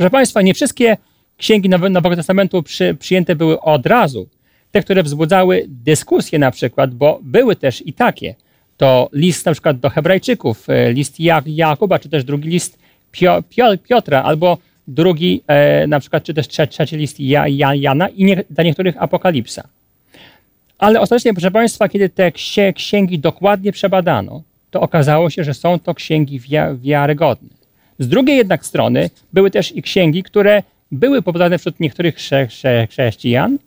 [0.00, 0.96] Proszę Państwa, nie wszystkie
[1.36, 4.28] księgi Nowego Testamentu przy, przyjęte były od razu.
[4.72, 8.34] Te, które wzbudzały dyskusje na przykład, bo były też i takie–
[8.76, 12.78] to list na przykład do Hebrajczyków, e, list Jakuba, czy też drugi list
[13.88, 14.58] Piotra, albo
[14.88, 19.68] drugi e, na przykład, czy też trzeci list Jana i nie, dla niektórych Apokalipsa.
[20.78, 22.32] Ale ostatecznie, proszę Państwa, kiedy te
[22.74, 26.40] księgi dokładnie przebadano, to okazało się, że są to księgi
[26.82, 27.59] wiarygodne.
[28.00, 32.16] Z drugiej jednak strony były też i księgi, które były popularne wśród niektórych
[32.90, 33.58] chrześcijan,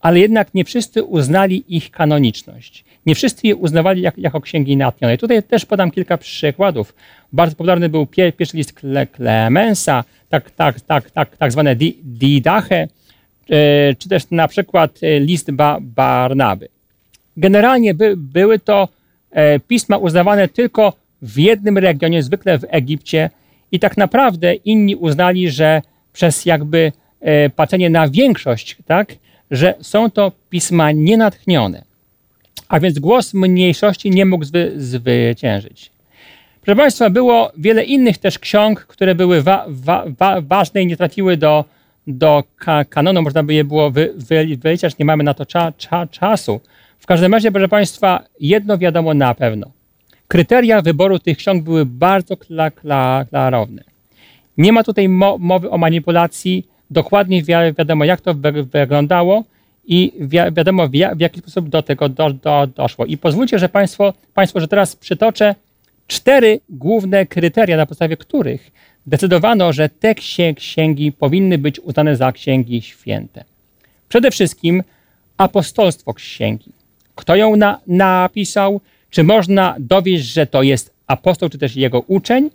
[0.00, 2.84] ale jednak nie wszyscy uznali ich kanoniczność.
[3.06, 5.18] Nie wszyscy je uznawali jak, jako księgi natchnione.
[5.18, 6.94] Tutaj też podam kilka przykładów.
[7.32, 8.80] Bardzo popularny był pierwszy list
[9.16, 12.88] Clemensa, tak, tak, tak, tak, tak zwane Didache, e,
[13.94, 16.68] czy też na przykład e, list Barnaby.
[17.36, 18.88] Generalnie by, były to
[19.30, 23.30] e, pisma uznawane tylko w jednym regionie, zwykle w Egipcie,
[23.72, 26.92] i tak naprawdę inni uznali, że przez jakby
[27.56, 29.14] patrzenie na większość, tak,
[29.50, 31.90] że są to pisma nienatchnione
[32.70, 35.90] a więc głos mniejszości nie mógł zwy, zwyciężyć.
[36.62, 40.96] Proszę Państwa, było wiele innych też ksiąg, które były wa, wa, wa, ważne i nie
[40.96, 41.64] trafiły do,
[42.06, 42.44] do
[42.88, 46.60] kanonu, można by je było wy, wy, wyliczać, nie mamy na to cza, cza, czasu.
[46.98, 49.70] W każdym razie, proszę Państwa, jedno wiadomo na pewno.
[50.30, 53.82] Kryteria wyboru tych ksiąg były bardzo kla, kla, klarowne.
[54.58, 58.34] Nie ma tutaj mo, mowy o manipulacji, dokładnie wi wiadomo jak to
[58.72, 59.44] wyglądało
[59.86, 63.06] i wi wiadomo w, w, jaki sposób do tego do, do, doszło.
[63.06, 65.54] I pozwólcie, że państwo, państwo, że teraz przytoczę
[66.06, 68.70] cztery główne kryteria, na podstawie których
[69.06, 70.14] decydowano, że te
[70.54, 73.44] księgi powinny być uznane za księgi święte.
[74.08, 74.82] Przede wszystkim
[75.36, 76.72] apostolstwo księgi.
[77.14, 78.80] Kto ją na, napisał?
[79.10, 82.50] Czy można dowieść, że to jest apostoł, czy też jego uczeń?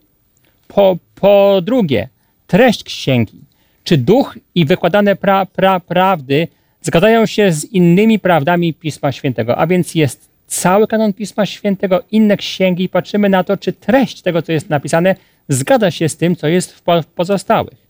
[0.67, 2.09] Po, po drugie,
[2.47, 3.39] treść księgi.
[3.83, 6.47] Czy duch i wykładane pra, pra, prawdy
[6.81, 12.37] zgadzają się z innymi prawdami Pisma Świętego, a więc jest cały kanon Pisma Świętego, inne
[12.37, 15.15] księgi i patrzymy na to, czy treść tego, co jest napisane,
[15.49, 17.85] zgadza się z tym, co jest w pozostałych.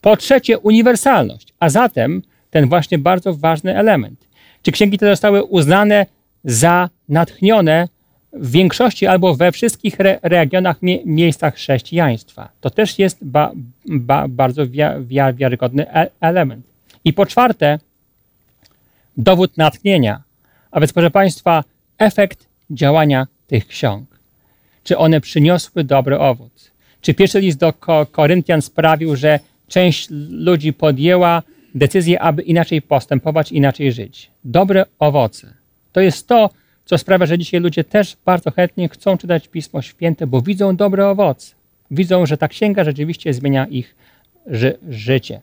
[0.00, 4.26] Po trzecie, uniwersalność, a zatem ten właśnie bardzo ważny element.
[4.62, 6.06] Czy księgi te zostały uznane
[6.44, 7.88] za natchnione
[8.32, 12.48] w większości albo we wszystkich re regionach, mie miejscach chrześcijaństwa?
[12.60, 13.52] To też jest ba
[13.86, 14.78] ba bardzo wi
[15.34, 16.66] wiarygodny e element.
[17.04, 17.78] I po czwarte,
[19.16, 20.22] dowód natchnienia,
[20.70, 21.64] a więc proszę Państwa,
[21.98, 24.08] efekt działania tych ksiąg.
[24.84, 26.70] Czy one przyniosły dobry owoc?
[27.00, 27.72] Czy pierwszy list do
[28.12, 31.42] Koryntian sprawił, że część ludzi podjęła
[31.74, 34.30] decyzję, aby inaczej postępować, inaczej żyć?
[34.44, 35.54] Dobre owoce.
[35.92, 36.50] To jest to,
[36.92, 41.08] co sprawia, że dzisiaj ludzie też bardzo chętnie chcą czytać Pismo Święte, bo widzą dobre
[41.08, 41.54] owoce.
[41.90, 43.94] Widzą, że ta księga rzeczywiście zmienia ich
[44.46, 45.40] ży życie.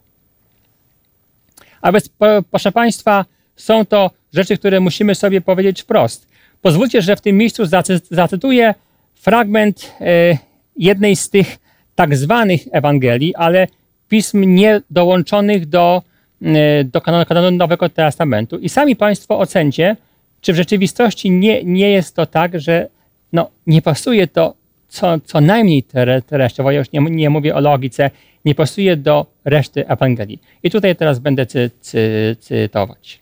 [1.81, 2.09] A więc,
[2.51, 6.27] proszę Państwa, są to rzeczy, które musimy sobie powiedzieć wprost.
[6.61, 7.63] Pozwólcie, że w tym miejscu
[8.11, 8.73] zacytuję
[9.15, 10.37] fragment e,
[10.77, 11.57] jednej z tych
[11.95, 13.67] tak zwanych Ewangelii, ale
[14.09, 16.01] pism nie dołączonych do,
[16.41, 18.57] e, do kanonu, kanonu Nowego Testamentu.
[18.57, 19.95] I sami Państwo ocencie,
[20.41, 22.87] czy w rzeczywistości nie, nie jest to tak, że
[23.33, 24.53] no, nie pasuje to
[24.89, 25.83] co, co najmniej
[26.27, 28.11] treściowo, ja już nie, nie mówię o logice,
[28.45, 30.39] nie pasuje do reszty Ewangelii.
[30.63, 33.19] I tutaj teraz będę cy, cy, cytować.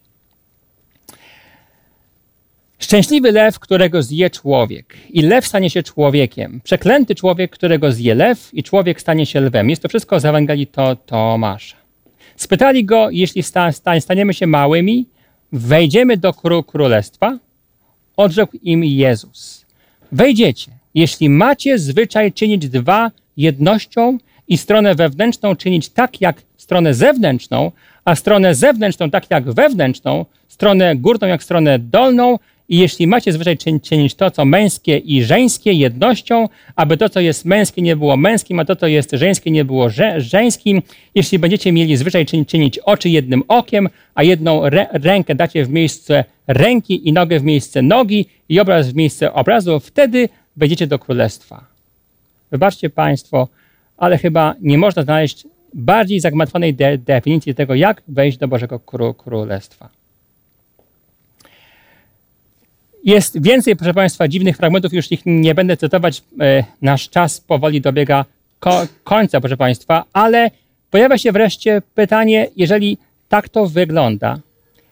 [2.79, 6.61] Szczęśliwy lew, którego zje człowiek, i lew stanie się człowiekiem.
[6.63, 9.69] Przeklęty człowiek, którego zje lew, i człowiek stanie się lwem.
[9.69, 11.75] Jest to wszystko z Ewangelii to, Tomasza.
[12.35, 15.05] Spytali go, jeśli sta, staniemy się małymi,
[15.51, 16.33] wejdziemy do
[16.63, 17.37] królestwa?
[18.17, 19.65] Odrzekł im Jezus.
[20.11, 27.71] Wejdziecie, jeśli macie zwyczaj czynić dwa jednością i stronę wewnętrzną czynić tak jak stronę zewnętrzną,
[28.05, 33.57] a stronę zewnętrzną tak jak wewnętrzną, stronę górną jak stronę dolną, i jeśli macie zwyczaj
[33.81, 38.59] czynić to, co męskie i żeńskie jednością, aby to, co jest męskie, nie było męskim,
[38.59, 40.81] a to, co jest żeńskie, nie było żeńskim,
[41.15, 47.09] jeśli będziecie mieli zwyczaj czynić oczy jednym okiem, a jedną rękę dacie w miejsce ręki
[47.09, 51.65] i nogę w miejsce nogi i obraz w miejsce obrazu, wtedy wejdziecie do królestwa.
[52.51, 53.47] Wybaczcie Państwo,
[53.97, 58.79] ale chyba nie można znaleźć bardziej zagmatwanej de definicji tego, jak wejść do Bożego
[59.13, 59.96] Królestwa.
[63.07, 66.23] Jest więcej, proszę Państwa, dziwnych fragmentów, już ich nie będę cytować.
[66.39, 68.25] E, nasz czas powoli dobiega
[68.59, 70.51] ko końca, proszę Państwa, ale
[70.91, 72.97] pojawia się wreszcie pytanie, jeżeli
[73.29, 74.39] tak to wygląda,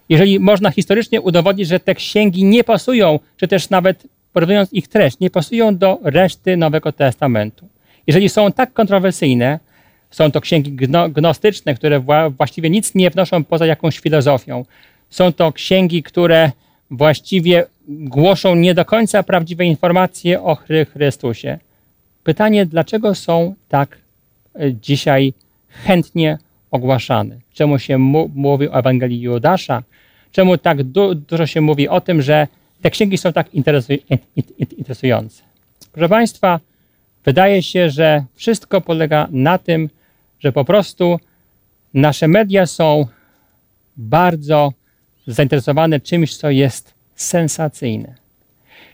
[0.10, 5.19] jeżeli można historycznie udowodnić, że te księgi nie pasują, czy też nawet porównując ich treść,
[5.19, 7.67] nie pasują do reszty Nowego Testamentu.
[8.08, 9.60] Jeżeli są tak kontrowersyjne,
[10.12, 12.04] są to księgi gno gnostyczne, które
[12.38, 14.65] właściwie nic nie wnoszą poza jakąś filozofią.
[15.10, 16.51] Są to księgi, które
[16.91, 20.58] właściwie głoszą nie do końca prawdziwe informacje o
[20.93, 21.60] Chrystusie.
[22.24, 23.98] Pytanie, dlaczego są tak
[24.56, 25.34] e, dzisiaj
[25.69, 26.38] chętnie
[26.71, 27.38] ogłaszane?
[27.54, 27.98] Czemu się
[28.36, 29.84] mówi o Ewangelii Judasza?
[30.32, 32.48] Czemu tak du dużo się mówi o tym, że
[32.82, 33.48] te księgi są tak
[34.78, 35.43] interesujące?
[35.91, 36.60] Proszę Państwa,
[37.26, 39.89] wydaje się, że wszystko polega na tym,
[40.39, 41.19] że po prostu
[41.93, 43.06] nasze media są
[43.98, 44.74] bardzo
[45.28, 48.15] zainteresowane czymś, co jest sensacyjne.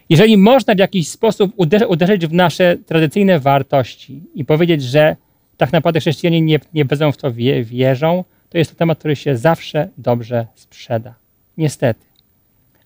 [0.09, 1.53] Jeżeli można w jakiś sposób
[1.87, 5.15] uderzyć w nasze tradycyjne wartości i powiedzieć, że
[5.57, 9.37] tak naprawdę chrześcijanie nie, nie w to wie, wierzą, to jest to temat, który się
[9.37, 11.13] zawsze dobrze sprzeda.
[11.57, 11.99] Niestety.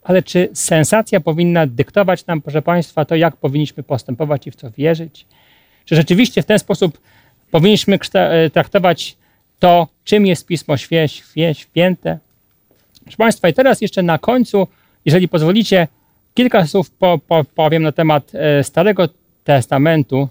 [0.04, 4.72] Ale czy sensacja powinna dyktować nam, proszę Państwa, to, jak powinniśmy postępować i w co
[4.72, 5.26] wierzyć?
[5.86, 7.00] Czy rzeczywiście w ten sposób
[7.52, 8.00] powinniśmy
[8.54, 9.18] traktować
[9.60, 10.78] to, czym jest Pismo
[11.54, 12.20] Święte?
[13.04, 14.68] Proszę Państwa, i teraz jeszcze na końcu,
[15.06, 15.88] jeżeli pozwolicie,
[16.34, 19.10] kilka słów po, po, powiem na temat e, Starego
[19.44, 20.30] Testamentu.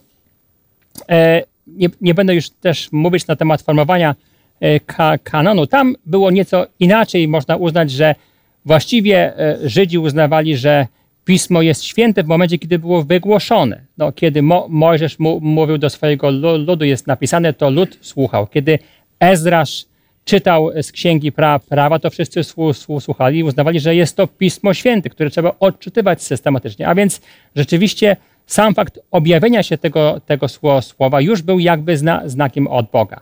[1.08, 4.14] E, nie, nie, będę już też mówić na temat formowania
[4.60, 5.66] e, ka, kanonu.
[5.66, 7.28] Tam było nieco inaczej.
[7.28, 8.14] Można uznać, że
[8.64, 9.32] właściwie
[9.62, 10.86] Żydzi uznawali, że
[11.24, 13.80] Pismo jest święte w momencie, kiedy było wygłoszone.
[13.98, 16.30] No, kiedy Mo, Mojżesz mu, mówił do swojego
[16.66, 18.46] ludu, jest napisane, to lud słuchał.
[18.46, 18.78] Kiedy
[19.20, 19.86] Ezrasz
[20.24, 22.40] czytał z księgi pra, prawa, to wszyscy
[23.00, 26.88] słuchali i uznawali, że jest to Pismo Święte, które trzeba odczytywać systematycznie.
[26.88, 27.20] A więc
[27.56, 30.46] rzeczywiście sam fakt objawienia się tego, tego
[30.82, 33.20] słowa już był jakby zna, znakiem od Boga.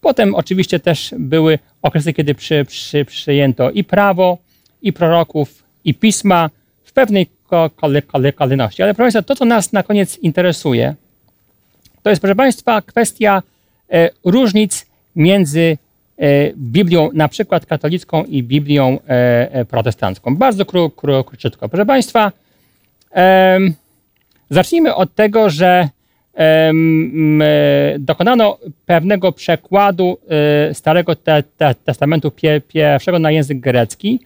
[0.00, 4.38] Potem oczywiście też były okresy, kiedy przy, przy, przyjęto i prawo,
[4.82, 6.50] i proroków, i pisma
[6.84, 7.26] w pewnej
[8.36, 8.82] kolejności.
[8.82, 10.94] Ale proszę Państwa, to, co nas na koniec interesuje,
[12.02, 13.42] to jest, proszę Państwa, kwestia
[13.90, 15.78] e, różnic między
[16.56, 18.98] Biblią na przykład katolicką i Biblią
[19.68, 20.36] protestancką.
[20.36, 21.68] Bardzo kró, kró, króciutko.
[21.68, 22.32] Proszę Państwa,
[24.50, 25.88] zacznijmy od tego, że
[27.98, 30.18] dokonano pewnego przekładu
[30.72, 31.16] Starego
[31.84, 32.32] Testamentu
[32.68, 34.20] pierwszego na język grecki.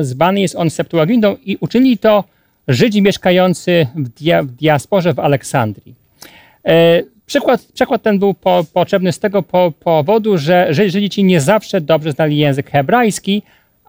[0.00, 2.24] Zwany jest on Septuagintą i uczynili to
[2.68, 5.94] Żydzi mieszkający w, dia, w diasporze w Aleksandrii.
[7.26, 11.80] Przykład, przykład ten był po, potrzebny z tego po, powodu, że Żydzi ci nie zawsze
[11.80, 13.42] dobrze znali język hebrajski,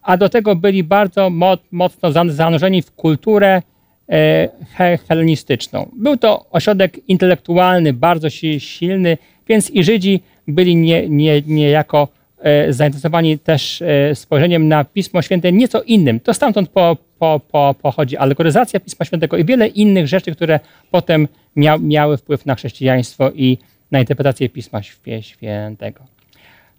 [0.03, 1.29] a do tego byli bardzo
[1.71, 3.61] mocno zanurzeni w kulturę
[4.09, 5.89] e, helenistyczną.
[5.93, 12.07] Był to ośrodek intelektualny, bardzo silny, więc i Żydzi byli nie, nie, niejako
[12.39, 16.19] E, zainteresowani też e, spojrzeniem na Pismo Święte nieco innym.
[16.19, 20.59] To stamtąd po, po, po, pochodzi alegoryzacja Pisma Świętego i wiele innych rzeczy, które
[20.91, 23.57] potem mia, miały wpływ na chrześcijaństwo i
[23.91, 24.81] na interpretację Pisma
[25.21, 26.03] Świętego.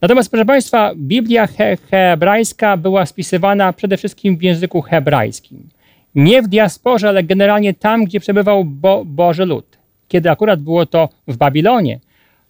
[0.00, 5.68] Natomiast, proszę Państwa, Biblia he, hebrajska była spisywana przede wszystkim w języku hebrajskim.
[6.14, 9.78] Nie w diasporze, ale generalnie tam, gdzie przebywał Bo, Boży lud.
[10.08, 11.98] Kiedy akurat było to w Babilonie,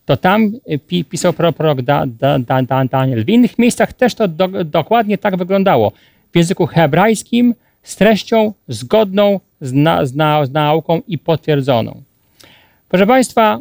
[0.04, 0.52] to tam
[0.92, 3.24] y, pisał prorok da, da, da, Daniel.
[3.24, 5.92] W innych miejscach też to do, dokładnie tak wyglądało.
[6.32, 7.54] W języku hebrajskim
[7.88, 12.02] z treścią zgodną z, na, z, na, z nauką i potwierdzoną.
[12.88, 13.58] Proszę Państwa,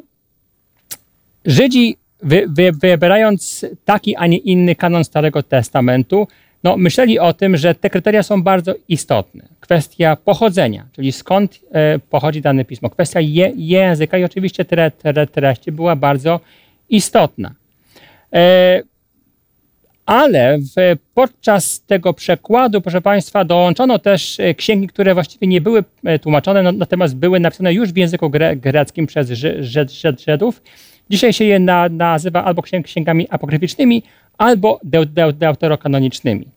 [1.46, 6.28] Żydzi wy, wy, wybierając taki, a nie inny kanon Starego Testamentu,
[6.64, 9.44] no, myśleli o tym, że te kryteria są bardzo istotne.
[9.60, 15.28] Kwestia pochodzenia, czyli skąd e, pochodzi dane pismo, kwestia je, języka i oczywiście tre, tre,
[15.28, 16.40] treści była bardzo
[16.90, 17.52] istotna.
[18.34, 18.82] E,
[20.08, 25.84] ale w, podczas tego przekładu, proszę Państwa, dołączono też e, księgi, które właściwie nie były
[26.06, 29.30] e, tłumaczone, no, natomiast były napisane już w języku gre, greckim przez
[30.28, 30.62] Żydów.
[31.10, 34.04] Dzisiaj się je na, nazywa albo księgami apokryficznymi,
[34.38, 34.80] albo
[35.34, 36.48] deuterokanonicznymi.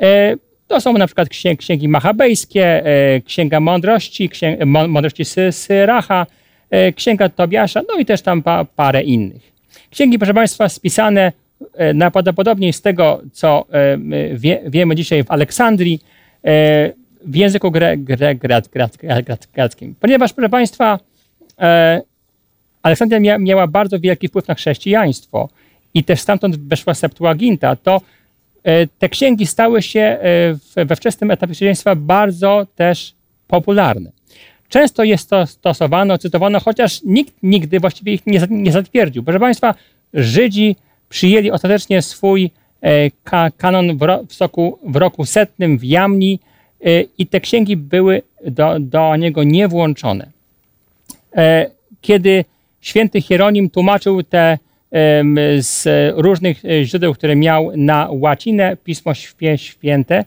[0.00, 0.36] E,
[0.66, 6.26] to są na przykład księgi machabejskie, e, Księga Mądrości, księga, Mądrości Syracha,
[6.70, 8.42] e, Księga Tobiasza, no i też tam
[8.76, 9.52] parę innych.
[9.90, 11.32] Księgi, proszę Państwa, spisane
[11.94, 13.66] najprawdopodobniej z tego, co
[14.34, 16.00] wie, wiemy dzisiaj w Aleksandrii,
[17.24, 18.62] w języku gre, gre, gre,
[19.54, 19.94] greckim.
[20.00, 20.98] Ponieważ, proszę Państwa,
[22.82, 25.48] Aleksandria miała bardzo wielki wpływ na chrześcijaństwo
[25.94, 28.00] i też stamtąd weszła Septuaginta, to
[28.62, 30.00] e, te księgi stały się
[30.76, 33.14] e, we wczesnym etapie chrześcijaństwa bardzo też
[33.48, 34.10] popularne.
[34.68, 39.22] Często jest to stosowano, cytowano, chociaż nikt nigdy właściwie ich nie, nie zatwierdził.
[39.22, 39.74] Proszę Państwa,
[40.14, 40.76] Żydzi
[41.10, 42.50] przyjęli ostatecznie swój
[42.82, 43.10] e,
[43.56, 44.20] kanon w, ro,
[44.82, 46.40] w, roku setnym w Jamni
[47.18, 50.26] i te księgi były do, do niego niewłączone.
[52.00, 52.44] Kiedy
[52.80, 54.58] święty Hieronim tłumaczył te
[55.58, 59.12] z różnych e, źródeł, które miał na łacinę Pismo
[59.56, 60.24] Święte.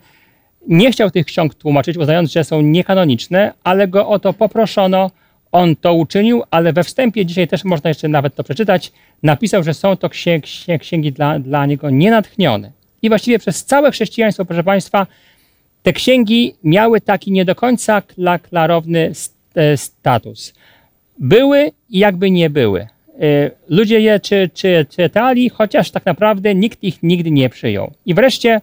[0.67, 5.11] Nie chciał tych ksiąg tłumaczyć, uznając, że są niekanoniczne, ale go o to poproszono.
[5.53, 8.91] On to uczynił, ale we wstępie, dzisiaj też można jeszcze nawet to przeczytać,
[9.23, 10.09] napisał, że są to
[10.79, 12.71] księgi dla, dla niego nienatchnione.
[13.01, 15.07] I właściwie przez całe chrześcijaństwo, proszę Państwa,
[15.83, 18.01] te księgi miały taki nie do końca
[18.49, 19.11] klarowny
[19.55, 20.53] e, status.
[21.19, 22.87] Były i jakby nie były.
[23.23, 27.91] Y, ludzie je czy, czy, czytali, chociaż tak naprawdę nikt ich nigdy nie przyjął.
[28.05, 28.61] I wreszcie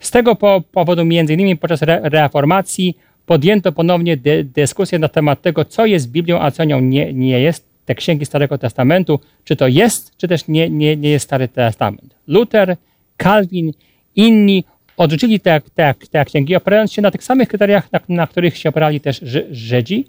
[0.00, 0.36] z tego
[0.72, 6.10] powodu, między innymi podczas re reformacji, podjęto ponownie dy dyskusję na temat tego, co jest
[6.10, 7.74] Biblią, a co nią nie, nie jest.
[7.84, 12.14] Te księgi Starego Testamentu, czy to jest, czy też nie, nie, nie jest Stary Testament.
[12.28, 12.76] Luther,
[13.22, 13.72] Calvin,
[14.16, 14.64] inni
[14.96, 18.68] odrzucili te, te, te księgi, opierając się na tych samych kryteriach, na, na których się
[18.68, 19.20] opierali też
[19.50, 20.06] Żydzi.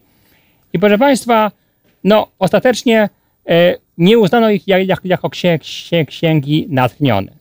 [0.73, 1.51] I proszę Państwa,
[2.03, 3.09] no ostatecznie
[3.49, 4.63] E, nie uznano ich
[5.03, 5.29] jako
[6.07, 7.31] księgi natchnione.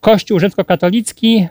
[0.00, 1.46] Kościół rzymskokatolicki,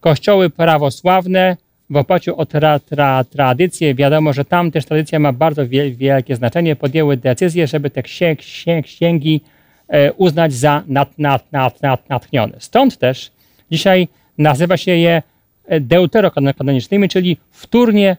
[0.00, 1.56] kościoły prawosławne
[1.90, 5.62] w oparciu o tra, tra, tradycję, wiadomo, że tam też tradycja ma bardzo
[5.96, 8.02] wielkie znaczenie, podjęły decyzję, żeby te
[8.82, 9.40] księgi
[9.88, 12.52] e, uznać za nat, nat, nat, nat, natchnione.
[12.58, 13.30] Stąd też
[13.70, 15.22] dzisiaj nazywa się je
[15.66, 18.16] e, deuterokanonicznymi, czyli wtórnie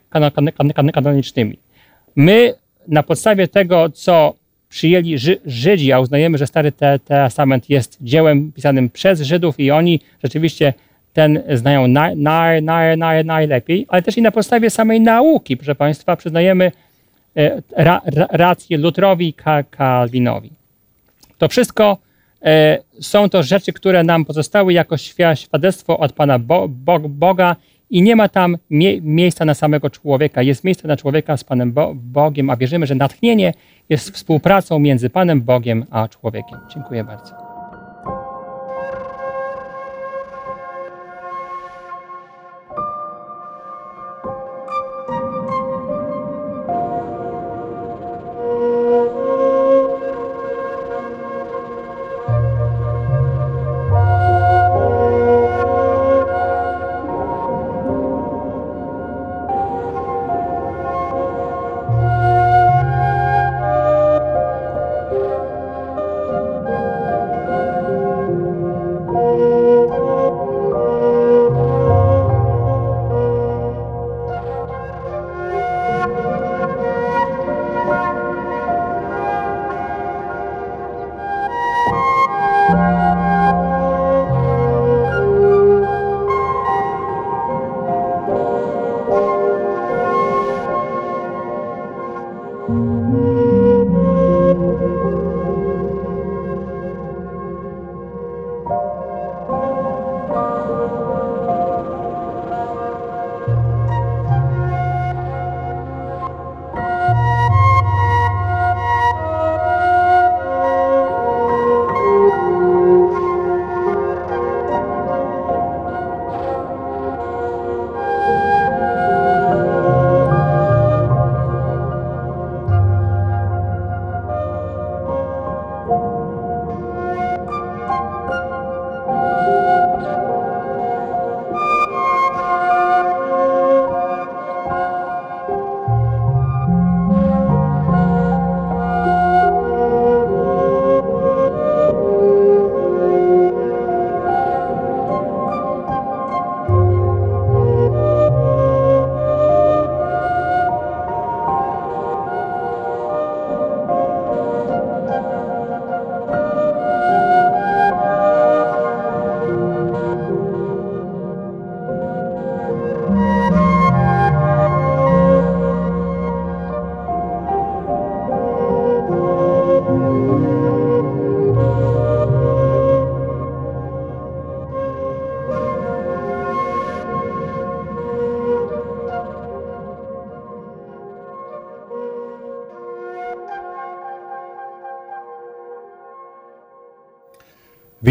[0.94, 1.58] kanonicznymi.
[2.16, 2.54] My
[2.88, 4.34] na podstawie tego, co
[4.70, 6.72] przyjęli Żydzi, a uznajemy, że Stary
[7.06, 10.74] Testament jest dziełem pisanym przez Żydów i oni rzeczywiście
[11.14, 15.76] ten znają naj, naj, naj, naj, najlepiej, ale też i na podstawie samej nauki, proszę
[15.76, 16.72] Państwa, przyznajemy
[17.38, 19.34] e, ra, ra, rację Lutrowi i
[19.72, 20.50] Kalwinowi.
[21.38, 21.98] To wszystko
[22.44, 24.98] e, są to rzeczy, które nam pozostały jako
[25.36, 27.56] świadectwo od Pana Bo, Bo, Boga
[27.90, 30.42] i nie ma tam mie miejsca na samego człowieka.
[30.42, 33.54] Jest miejsce na człowieka z Panem Bo Bogiem, a wierzymy, że natchnienie
[33.90, 36.60] jest współpracą między Panem Bogiem a człowiekiem.
[36.74, 37.51] Dziękuję bardzo.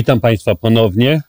[0.00, 1.20] Witam Państwa ponownie.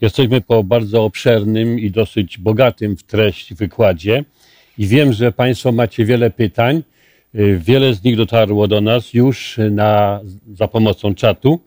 [0.00, 4.24] Jesteśmy po bardzo obszernym i dosyć bogatym w treść wykładzie
[4.78, 6.82] i wiem, że Państwo macie wiele pytań.
[7.34, 10.20] Y, Wiele z nich dotarło do nas już na,
[10.54, 11.60] za pomocą czatu.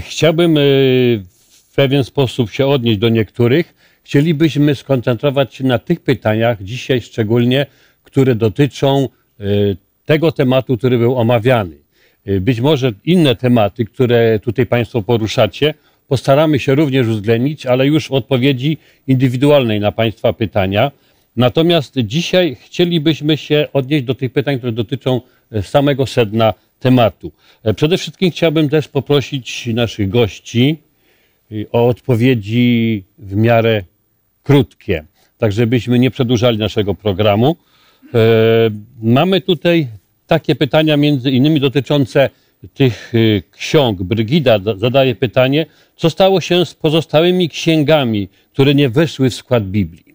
[0.00, 1.22] Chciałbym y,
[1.70, 3.74] w pewien sposób się odnieść do niektórych.
[4.02, 7.66] Chcielibyśmy skoncentrować się na tych pytaniach dzisiaj szczególnie,
[8.02, 9.08] które dotyczą
[9.40, 11.83] y, tego tematu, który był omawiany.
[12.28, 15.74] Y, Być może inne tematy, które tutaj Państwo poruszacie,
[16.08, 20.90] postaramy się również uwzględnić, ale już w odpowiedzi indywidualnej na Państwa pytania.
[21.36, 25.20] Natomiast dzisiaj chcielibyśmy się odnieść do tych pytań, które dotyczą
[25.52, 27.32] e, samego sedna tematu.
[27.62, 30.78] E, Przede wszystkim chciałbym też poprosić naszych gości
[31.52, 33.82] y, o odpowiedzi w miarę
[34.42, 35.04] krótkie,
[35.38, 37.56] tak żebyśmy nie przedłużali naszego programu.
[38.14, 38.18] E,
[39.02, 39.88] Mamy tutaj
[40.26, 42.30] takie pytania między innymi dotyczące
[42.74, 44.02] tych y, ksiąg.
[44.02, 45.66] Brygida da- zadaje pytanie,
[45.96, 50.14] co stało się z pozostałymi księgami, które nie weszły w skład Biblii.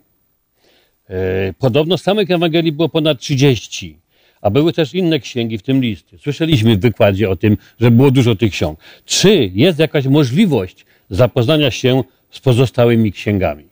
[1.10, 3.98] E, Podobno samych Ewangelii było ponad 30,
[4.42, 6.18] a były też inne księgi, w tym listy.
[6.18, 8.80] Słyszeliśmy w wykładzie o tym, że było dużo tych ksiąg.
[9.06, 13.69] Czy jest jakaś możliwość zapoznania się z pozostałymi księgami?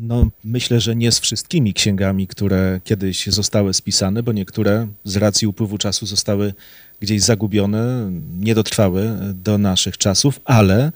[0.00, 5.46] No, myślę, że nie z wszystkimi księgami, które kiedyś zostały spisane, bo niektóre z racji
[5.46, 6.54] upływu czasu zostały
[7.00, 10.92] gdzieś zagubione, nie dotrwały do naszych czasów, ale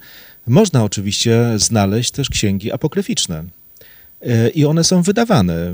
[0.47, 3.43] można oczywiście znaleźć też księgi apokryficzne.
[4.21, 5.73] E, I one są wydawane.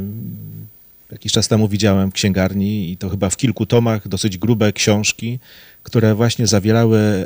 [1.12, 5.40] Jakiś czas temu widziałem w księgarni, i to chyba w kilku tomach, dosyć grube książki,
[5.84, 7.26] które właśnie zawierały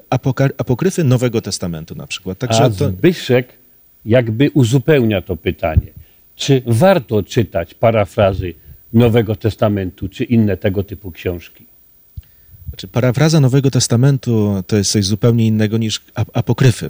[0.58, 2.38] apokryfy Nowego Testamentu na przykład.
[2.38, 3.63] Także A Zbyszek
[4.06, 5.88] jakby uzupełnia to pytanie.
[6.36, 8.54] Czy warto czytać parafrazy
[8.94, 11.66] Nowego Testamentu, czy inne tego typu książki?
[12.70, 16.90] Znaczy, parafraza Nowego Testamentu to jest coś zupełnie innego niż ap- apokryfy.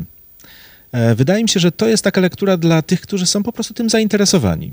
[0.92, 3.74] E, Wydaje mi się, że to jest taka lektura dla tych, którzy są po prostu
[3.74, 4.72] tym zainteresowani.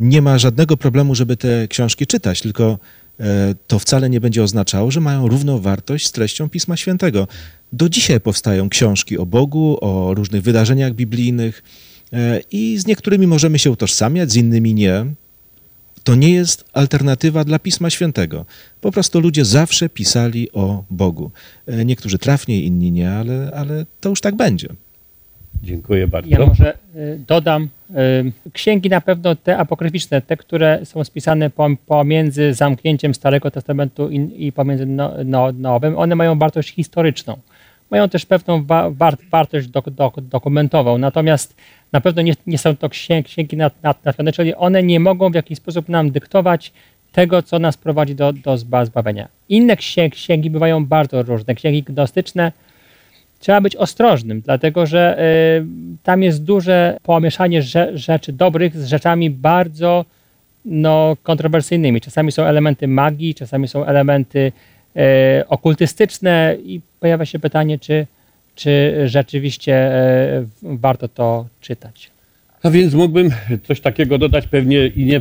[0.00, 2.78] Nie ma żadnego problemu, żeby te książki czytać, tylko
[3.66, 7.28] to wcale nie będzie oznaczało, że mają równą wartość z treścią Pisma Świętego.
[7.72, 11.62] Do dzisiaj powstają książki o Bogu, o różnych wydarzeniach biblijnych
[12.12, 15.06] e, i z niektórymi możemy się utożsamiać, z innymi nie.
[16.04, 18.46] To nie jest alternatywa dla Pisma Świętego.
[18.80, 21.30] Po prostu ludzie zawsze pisali o Bogu.
[21.66, 24.68] E, Niektórzy trafniej, inni nie, ale, ale to już tak będzie.
[25.64, 26.30] Dziękuję bardzo.
[26.30, 31.76] Ja może y, dodam, y, księgi na pewno te apokryficzne, te, które są spisane pom-
[31.86, 37.36] pomiędzy zamknięciem Starego Testamentu i, pomiędzy no, no, Nowym, one mają wartość historyczną.
[37.90, 41.56] Mają też pewną wa- war- wartość dok- dok- dokumentową, natomiast
[41.92, 45.34] na pewno nie, są to księgi, księgi nat- nat- natchnione, czyli one nie mogą w
[45.34, 46.72] jakiś sposób nam dyktować
[47.12, 49.28] tego, co nas prowadzi do, do zba- zbawienia.
[49.48, 49.76] Inne
[50.10, 51.54] księgi bywają bardzo różne.
[51.54, 52.52] Księgi gnostyczne,
[53.44, 55.18] trzeba być ostrożnym, dlatego że
[55.60, 55.66] y,
[56.02, 60.04] tam jest duże pomieszanie rze- rzeczy dobrych z rzeczami bardzo
[60.64, 62.00] no, kontrowersyjnymi.
[62.00, 64.52] Czasami są elementy magii, czasami są elementy
[64.96, 68.06] y, okultystyczne i pojawia się pytanie, czy,
[68.54, 69.92] czy rzeczywiście
[70.40, 72.10] y, warto to czytać.
[72.62, 73.30] A więc mógłbym
[73.68, 75.20] coś takiego dodać pewnie i nie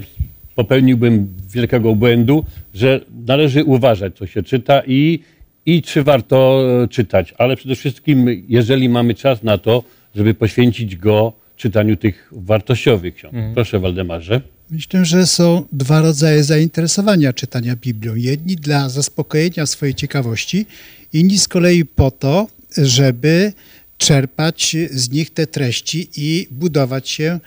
[0.55, 5.19] popełniłbym wielkiego błędu, że należy uważać, co się czyta i,
[5.66, 7.34] i czy warto e, czytać.
[7.38, 9.84] Ale przede wszystkim, jeżeli mamy czas na to,
[10.16, 13.34] żeby poświęcić go czytaniu tych wartościowych ksiąg.
[13.53, 14.41] Proszę Waldemarze.
[14.72, 18.16] Myślę, że są dwa rodzaje zainteresowania czytania Biblią.
[18.16, 20.66] Jedni dla zaspokojenia swojej ciekawości,
[21.14, 22.47] inni z kolei po to,
[22.78, 23.53] żeby
[23.97, 27.39] czerpać z nich te treści i budować się y,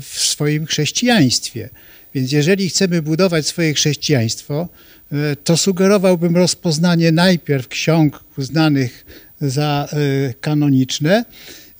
[0.00, 1.68] w swoim chrześcijaństwie.
[2.14, 4.68] Więc jeżeli chcemy budować swoje chrześcijaństwo,
[5.44, 9.04] to sugerowałbym rozpoznanie najpierw ksiąg uznanych
[9.40, 11.24] za y, kanoniczne.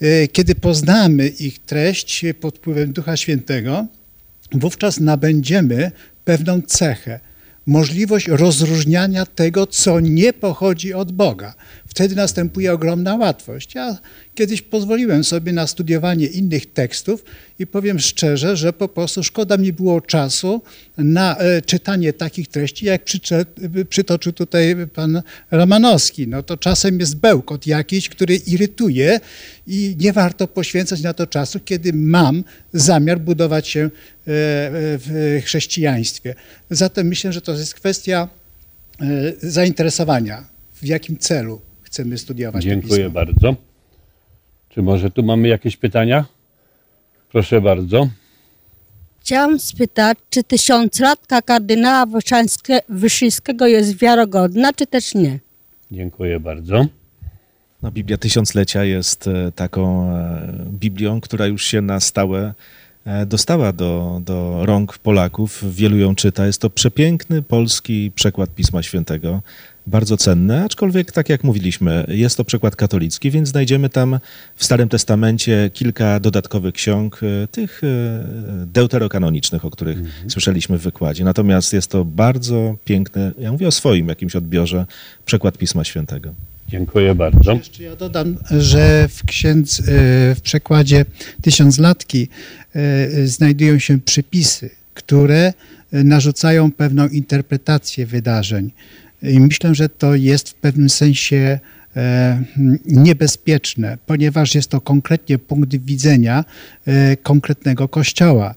[0.02, 3.86] Y, Kiedy poznamy ich treść pod wpływem Ducha Świętego,
[4.52, 5.90] wówczas nabędziemy
[6.24, 7.20] pewną cechę,
[7.66, 11.54] możliwość rozróżniania tego, co nie pochodzi od Boga.
[11.92, 13.74] Wtedy następuje ogromna łatwość.
[13.74, 13.98] Ja
[14.34, 17.24] kiedyś pozwoliłem sobie na studiowanie innych tekstów
[17.58, 20.62] i powiem szczerze, że po prostu szkoda mi było czasu
[20.98, 26.28] na e, czytanie takich treści, jak przycze- przytoczył tutaj pan Romanowski.
[26.28, 29.20] No to czasem jest bełkot jakiś, który irytuje
[29.66, 33.90] i nie warto poświęcać na to czasu, kiedy mam zamiar budować się e,
[34.26, 36.34] w chrześcijaństwie.
[36.70, 38.28] Zatem myślę, że to jest kwestia
[39.00, 39.04] e,
[39.42, 41.60] zainteresowania, w jakim celu
[41.92, 43.56] chcemy studiować Dziękuję bardzo.
[44.68, 46.24] Czy może tu mamy jakieś pytania?
[47.32, 48.08] Proszę bardzo.
[49.20, 52.06] Chciałam spytać, czy tysiąclatka kardynała
[52.88, 55.38] Wyszyńskiego jest wiarygodna, czy też nie?
[55.90, 56.86] Dziękuję bardzo.
[57.82, 62.54] No, Biblia Tysiąclecia jest e, taką e, Biblią, która już się na stałe
[63.04, 65.74] e, dostała do, do rąk Polaków.
[65.74, 66.46] Wielu ją czyta.
[66.46, 69.42] Jest to przepiękny polski przekład Pisma Świętego,
[69.86, 74.18] bardzo cenny, aczkolwiek, tak jak mówiliśmy, jest to przekład katolicki, więc znajdziemy tam
[74.56, 77.20] w Starym Testamencie kilka dodatkowych ksiąg,
[77.50, 77.82] tych
[78.66, 81.24] deuterokanonicznych, o których słyszeliśmy w wykładzie.
[81.24, 84.86] Natomiast jest to bardzo piękny, ja mówię o swoim jakimś odbiorze,
[85.24, 86.34] przekład Pisma Świętego.
[86.68, 87.52] Dziękuję bardzo.
[87.52, 89.84] Jeszcze ja dodam, że w, księdz, e,
[90.34, 91.04] w przekładzie
[91.42, 92.28] Tysiąclatki
[92.74, 95.52] e, znajdują się przypisy, które
[95.92, 98.70] narzucają pewną interpretację wydarzeń.
[99.22, 101.58] I myślę, że to jest w pewnym sensie
[101.96, 102.42] e,
[102.86, 106.44] niebezpieczne, ponieważ jest to konkretnie punkt widzenia
[107.22, 108.54] konkretnego kościoła.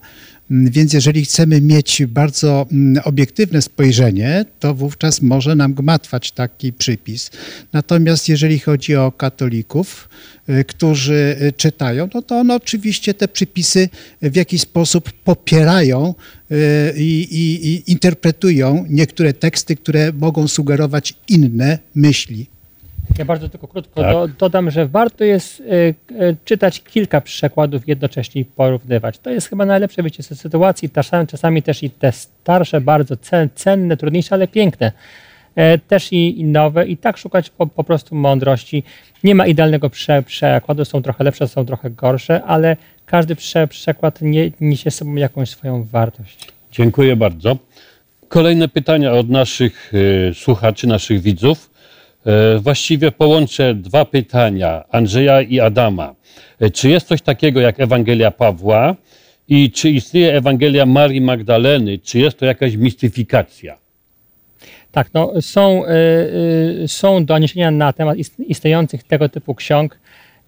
[0.50, 7.32] Więc jeżeli chcemy mieć bardzo mm, obiektywne spojrzenie, to wówczas może nam gmatwać taki przypis.
[7.74, 10.10] Natomiast jeżeli chodzi o katolików,
[10.50, 13.90] y, którzy y, czytają, no to one oczywiście te przypisy
[14.22, 16.16] w jakiś sposób popierają
[16.52, 16.56] y,
[16.98, 22.55] i, i, i interpretują niektóre teksty, które mogą sugerować inne myśli.
[23.18, 24.12] Ja bardzo tylko krótko tak.
[24.12, 25.64] do, dodam, że warto jest y,
[26.12, 29.20] y, czytać kilka przykładów jednocześnie i porównywać.
[29.20, 30.90] To jest chyba najlepsze wyjście z sytuacji.
[30.90, 33.16] Czasami, czasami też i te starsze, bardzo
[33.56, 34.92] cenne, trudniejsze, ale piękne.
[35.56, 38.84] E, też i, i, nowe i tak szukać po, po prostu mądrości.
[39.24, 44.22] Nie ma idealnego prze, przekładu, są trochę lepsze, są trochę gorsze, ale każdy prze, przekład
[44.22, 46.48] nie, niesie sobą jakąś swoją wartość.
[46.72, 47.58] Dziękuję bardzo.
[48.28, 51.75] Kolejne pytania od naszych y, słuchaczy, naszych widzów.
[52.26, 56.16] E, właściwie połączę dwa pytania Andrzeja i Adama.
[56.60, 58.96] E, czy jest coś takiego jak Ewangelia Pawła
[59.48, 62.00] i czy istnieje Ewangelia Marii Magdaleny?
[62.00, 63.78] Czy jest to jakaś mistyfikacja?
[64.92, 65.84] Tak, no, są,
[66.84, 70.00] y, są doniesienia na temat istniejących tego typu ksiąg.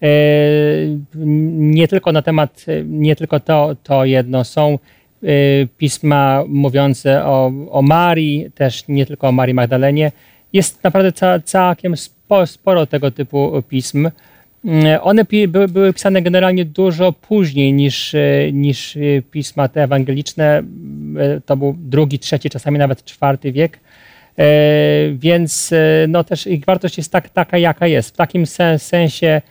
[0.02, 0.98] Y,
[1.54, 4.78] nie tylko na temat, nie tylko to, to jedno, są
[5.22, 10.12] y, pisma mówiące o, o Marii, też nie tylko o Marii Magdalenie
[10.52, 14.10] jest naprawdę ca, całkiem sporo, sporo tego typu pism.
[14.64, 20.62] Mm, one były, były pisane generalnie dużo później niż, e, niż e, pisma te ewangeliczne.
[21.18, 23.80] E, to był drugi, trzeci, czasami nawet czwarty wiek.
[25.14, 25.74] Więc
[26.08, 28.14] no też ich wartość jest tak, taka, jaka jest.
[28.14, 28.44] W takim
[28.78, 29.42] sensie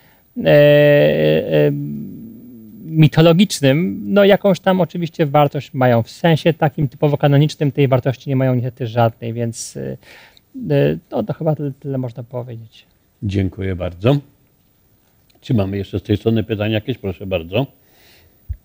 [2.86, 6.04] mitologicznym, no jakąś tam oczywiście wartość mają.
[6.04, 9.98] W sensie takim typowo kanonicznym tej wartości nie mają niestety żadnej, więc E,
[11.12, 12.86] no to chyba tyle, tyle można powiedzieć.
[13.24, 14.18] Dziękuję bardzo.
[15.42, 16.98] Czy mamy jeszcze z tej strony pytania jakieś?
[16.98, 17.68] Proszę bardzo.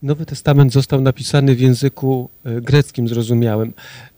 [0.02, 3.72] Nowy Testament został napisany w języku e, greckim zrozumiałym.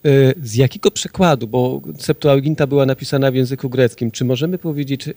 [0.05, 0.09] E,
[0.43, 5.09] z jakiego przekładu, bo Septuaginta była napisana w języku greckim, czy możemy powiedzieć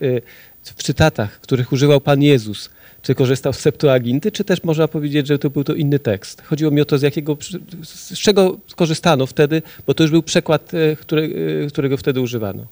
[0.61, 2.69] w cytatach, których używał Pan Jezus,
[3.01, 6.41] czy korzystał z Septuaginty, czy też można powiedzieć, że to był to inny tekst?
[6.41, 7.37] Chodziło mi o to, z, jakiego,
[7.83, 11.33] z czego skorzystano wtedy, bo to już był przekład, e, który,
[11.65, 12.65] e, którego wtedy używano.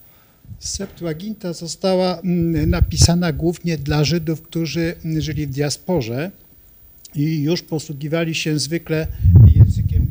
[0.59, 6.31] Septuaginta została mm, napisana głównie dla Żydów, którzy żyli w diasporze
[7.15, 9.07] i już posługiwali się zwykle
[9.55, 10.07] językiem,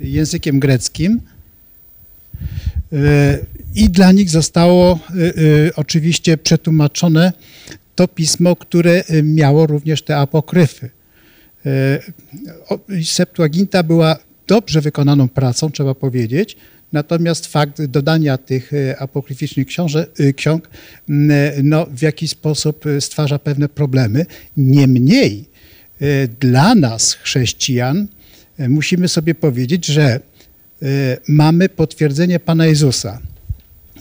[0.00, 1.20] językiem greckim.
[2.92, 3.38] E,
[3.74, 4.98] I dla nich zostało
[5.76, 7.32] oczywiście przetłumaczone
[7.94, 10.90] to pismo, które y, miało również te apokryfy.
[11.66, 14.16] Y, Septuaginta była
[14.46, 16.56] dobrze wykonaną pracą, trzeba powiedzieć,
[16.92, 20.70] natomiast fakt dodania tych y, apokryficznych książek, ksiąg
[21.62, 24.26] no, w jakiś sposób stwarza pewne problemy.
[24.56, 25.54] Niemniej
[26.40, 28.08] dla nas, chrześcijan,
[28.58, 30.20] musimy sobie powiedzieć, że
[31.28, 33.20] mamy potwierdzenie Pana Jezusa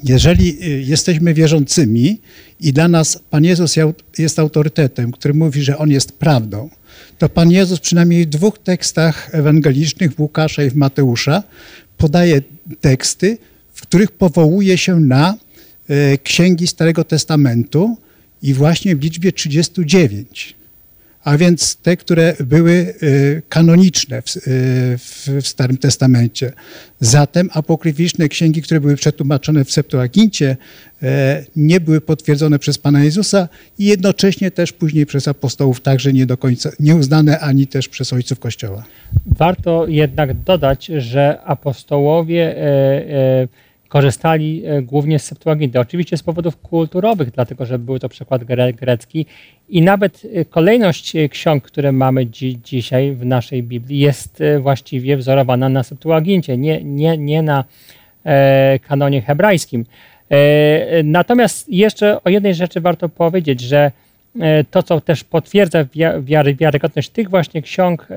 [0.04, 2.20] jeżeli y, jesteśmy wierzącymi
[2.60, 3.76] i dla nas Pan Jezus
[4.18, 6.70] jest autorytetem, który mówi, że On jest prawdą,
[7.18, 11.44] to Pan Jezus przynajmniej w dwóch tekstach ewangelicznych, w Łukasza i w Mateusza,
[11.98, 12.42] podaje
[12.82, 13.38] teksty,
[13.74, 15.38] w których powołuje się na
[15.90, 17.98] y, księgi Starego Testamentu
[18.42, 20.56] i właśnie w liczbie 39
[21.24, 24.42] a więc te, które były y, kanoniczne w, y,
[24.98, 26.52] w, Starym Testamencie.
[27.00, 30.58] Zatem apokryficzne księgi, które były przetłumaczone w Septuagincie,
[31.04, 33.48] e, nie były potwierdzone przez Pana Jezusa
[33.80, 38.40] i jednocześnie też później przez apostołów także nie do końca nieuznane ani też przez ojców
[38.40, 38.84] Kościoła.
[39.26, 43.48] Warto jednak dodać, że apostołowie e, e,
[43.94, 45.80] korzystali e, głównie z Septuaginty.
[45.80, 48.44] Oczywiście z powodów kulturowych, dlatego że był to przykład
[48.76, 49.26] grecki
[49.70, 55.18] i nawet e, kolejność e, ksiąg, które mamy dzi dzisiaj w naszej Biblii jest właściwie
[55.18, 57.64] wzorowana na Septuagincie, nie, nie, nie na
[58.26, 59.86] e, kanonie hebrajskim.
[60.30, 63.92] E, Natomiast jeszcze o jednej rzeczy warto powiedzieć, że
[64.40, 68.08] e, to, co też potwierdza wia- wiary, wiarygodność tych właśnie ksiąg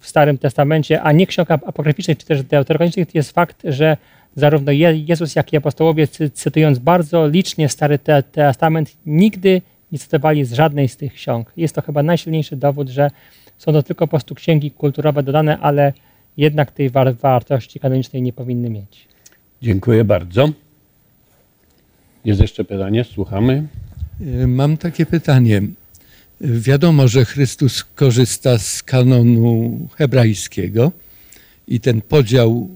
[0.00, 3.96] w Starym Testamencie, a nie ksiąg ap- apokryficznych czy też deuteronomicznych, jest fakt, że
[4.36, 9.62] zarówno Je- Jezus, jak i apostołowie, cy- cytując bardzo licznie Stary Te- Testament, nigdy
[9.92, 11.52] nie cytowali z żadnej z tych ksiąg.
[11.56, 13.10] Jest to chyba najsilniejszy dowód, że
[13.58, 15.92] są to tylko po prostu księgi kulturowe dodane, ale
[16.36, 19.06] jednak tej war- wartości kanonicznej nie powinny mieć.
[19.62, 20.48] Dziękuję bardzo.
[22.24, 23.04] Jest jeszcze pytanie?
[23.04, 23.66] Słuchamy.
[24.20, 25.62] Y, Mam takie pytanie.
[26.40, 30.92] Wiadomo, że Chrystus korzysta z kanonu hebrajskiego
[31.68, 32.68] i ten podział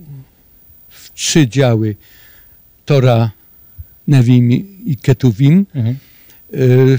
[1.17, 1.97] trzy działy
[2.85, 3.31] Tora,
[4.09, 4.51] Nevim
[4.87, 5.97] i Ketuvim, Mhm.
[6.55, 6.99] y,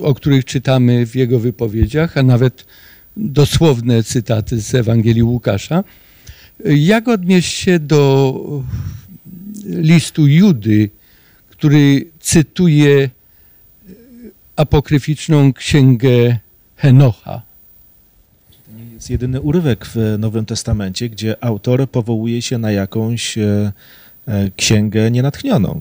[0.00, 2.64] o których czytamy w jego wypowiedziach, a nawet
[3.16, 5.84] dosłowne cytaty z Ewangelii Łukasza.
[6.64, 8.34] Jak odnieść się do
[9.66, 10.90] listu Judy,
[11.50, 13.10] który cytuje
[14.56, 16.38] apokryficzną księgę
[16.76, 17.42] Henocha.
[19.02, 23.72] Jest jedyny urywek w Nowym Testamencie, gdzie autor powołuje się na jakąś e,
[24.28, 25.80] e, księgę nienatchnioną.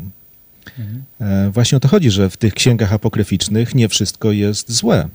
[1.21, 5.07] E, Właśnie o to chodzi, że w tych księgach apokryficznych nie wszystko jest złe.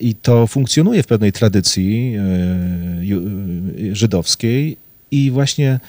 [0.00, 2.16] I to funkcjonuje w pewnej tradycji
[3.92, 4.76] żydowskiej
[5.10, 5.80] i właśnie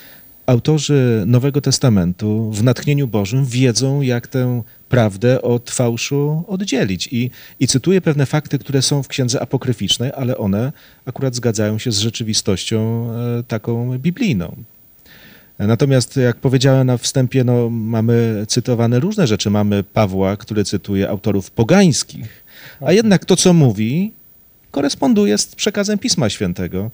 [0.46, 7.10] autorzy Nowego Testamentu w natchnieniu Bożym wiedzą, jak tę prawdę od fałszu oddzielić.
[7.12, 10.72] I, I cytuję pewne fakty, które są w księdze apokryficznej, ale one
[11.06, 14.56] akurat zgadzają się z rzeczywistością e, taką biblijną.
[15.60, 19.50] Natomiast, jak powiedziałem na wstępie, no, mamy cytowane różne rzeczy.
[19.50, 22.44] Mamy Pawła, który cytuje autorów pogańskich,
[22.82, 24.14] a jednak to, co mówi,
[24.72, 26.92] koresponduje z przekazem Pisma Świętego,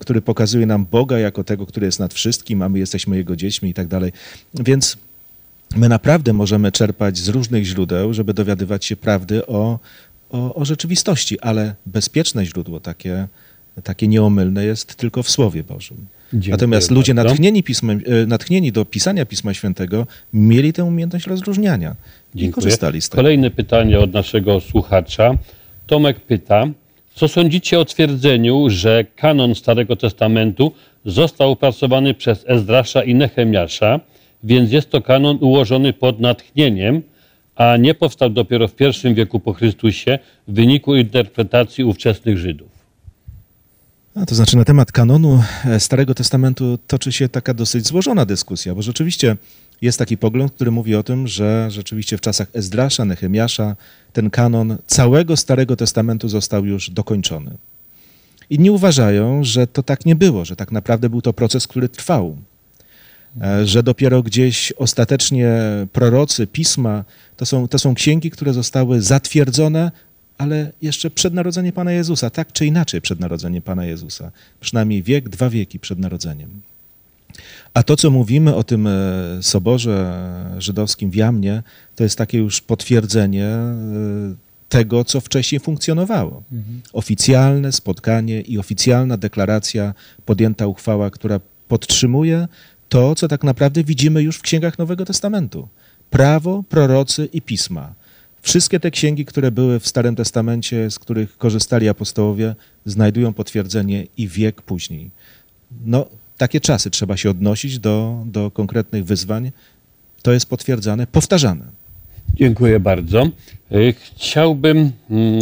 [0.00, 3.70] który pokazuje nam Boga jako tego, który jest nad wszystkim, a my jesteśmy Jego dziećmi
[3.70, 4.12] i tak dalej.
[4.54, 4.96] Więc
[5.76, 9.78] my naprawdę możemy czerpać z różnych źródeł, żeby dowiadywać się prawdy o,
[10.30, 13.28] o, o rzeczywistości, ale bezpieczne źródło, takie,
[13.82, 15.96] takie nieomylne jest tylko w Słowie Bożym.
[16.32, 17.28] Dziękuję Natomiast ludzie bardzo.
[17.28, 21.96] natchnieni, pismem, natchnieni do pisania Pisma Świętego mieli tę umiejętność rozróżniania
[22.34, 22.52] i Dziękuję.
[22.64, 23.22] korzystali z tego.
[23.22, 25.38] Kolejne pytanie od naszego słuchacza.
[25.86, 26.66] Tomek pyta,
[27.14, 30.72] co sądzicie o twierdzeniu, że kanon Starego Testamentu
[31.04, 34.00] został opracowany przez Ezdrasza i Nehemiasza,
[34.44, 37.02] więc jest to kanon ułożony pod natchnieniem,
[37.56, 38.74] a nie powstał dopiero w
[39.10, 42.74] I wieku po Chrystusie w wyniku interpretacji ówczesnych Żydów.
[44.14, 48.74] A, to znaczy na temat kanonu e, Starego Testamentu toczy się taka dosyć złożona dyskusja,
[48.74, 49.36] bo rzeczywiście
[49.82, 53.76] jest taki pogląd, który mówi o tym, że rzeczywiście w czasach Ezdrasza, Nehemiasza
[54.12, 57.50] ten kanon całego Starego Testamentu został już dokończony.
[58.50, 62.36] Inni uważają, że to tak nie było, że tak naprawdę był to proces, który trwał.
[63.40, 65.52] E, Że dopiero gdzieś ostatecznie
[65.92, 67.04] prorocy, pisma
[67.36, 69.92] to są, to są księgi, które zostały zatwierdzone,
[70.38, 74.30] ale jeszcze przed narodzeniem Pana Jezusa, tak czy inaczej przed narodzeniem Pana Jezusa.
[74.60, 76.60] Przynajmniej wiek, dwa wieki przed narodzeniem.
[77.74, 78.92] A to, co mówimy o tym e,
[79.40, 80.24] soborze
[80.58, 81.62] żydowskim w Jamnie,
[81.96, 83.74] to jest takie już potwierdzenie e,
[84.68, 86.42] tego, co wcześniej funkcjonowało.
[86.92, 89.94] Oficjalne spotkanie i oficjalna deklaracja,
[90.24, 92.48] podjęta uchwała, która podtrzymuje
[92.88, 95.68] to, co tak naprawdę widzimy już w księgach Nowego Testamentu.
[96.10, 97.94] Prawo, prorocy i pisma.
[98.42, 102.54] Wszystkie te księgi, które były w Starym Testamencie, z których korzystali apostołowie,
[102.86, 105.10] znajdują potwierdzenie i wiek później.
[105.86, 106.06] No,
[106.44, 109.50] takie czasy trzeba się odnosić do, do konkretnych wyzwań.
[110.22, 111.64] To jest potwierdzane, powtarzane.
[112.34, 113.22] Dziękuję bardzo.
[113.22, 115.40] E, Chciałbym mm, e,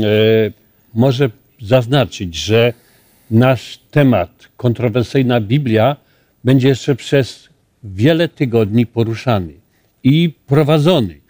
[0.94, 1.30] może
[1.62, 2.72] zaznaczyć, że
[3.30, 5.96] nasz temat, kontrowersyjna Biblia,
[6.44, 7.48] będzie jeszcze przez
[7.84, 9.52] wiele tygodni poruszany
[10.04, 11.20] i prowadzony.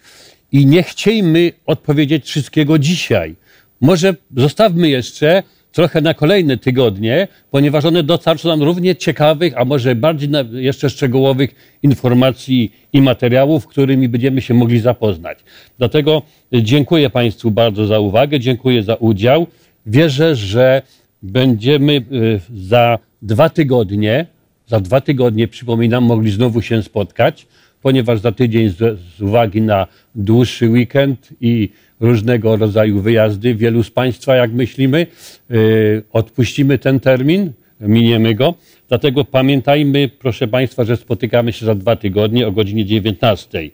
[0.53, 3.37] I nie chciejmy odpowiedzieć wszystkiego dzisiaj.
[3.81, 5.43] Może zostawmy jeszcze
[5.73, 11.79] trochę na kolejne tygodnie, ponieważ one dostarczą nam równie ciekawych, a może bardziej jeszcze szczegółowych
[11.83, 15.39] informacji i materiałów, którymi będziemy się mogli zapoznać.
[15.79, 19.47] Dlatego dziękuję Państwu bardzo za uwagę, dziękuję za udział.
[19.87, 20.83] Wierzę, że
[21.23, 24.27] będziemy y, za dwa tygodnie,
[24.67, 27.47] za dwa tygodnie, przypominam, mogli znowu się spotkać,
[27.83, 31.69] ponieważ za tydzień z, z uwagi na dłuższy weekend i
[32.03, 35.07] różnego rodzaju wyjazdy, wielu z Państwa, jak myślimy,
[35.51, 38.55] y, odpuścimy ten termin, miniemy go.
[38.89, 43.71] Dlatego pamiętajmy, proszę Państwa, że spotykamy się za dwa tygodnie o godzinie 19.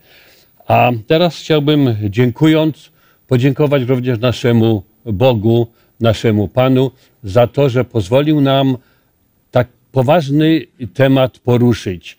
[0.67, 2.91] A teraz chciałbym, dziękując,
[3.29, 5.67] podziękować również naszemu Bogu,
[6.01, 6.91] naszemu Panu
[7.25, 8.77] za to, że pozwolił nam
[9.51, 10.63] tak poważny
[10.95, 12.19] temat poruszyć.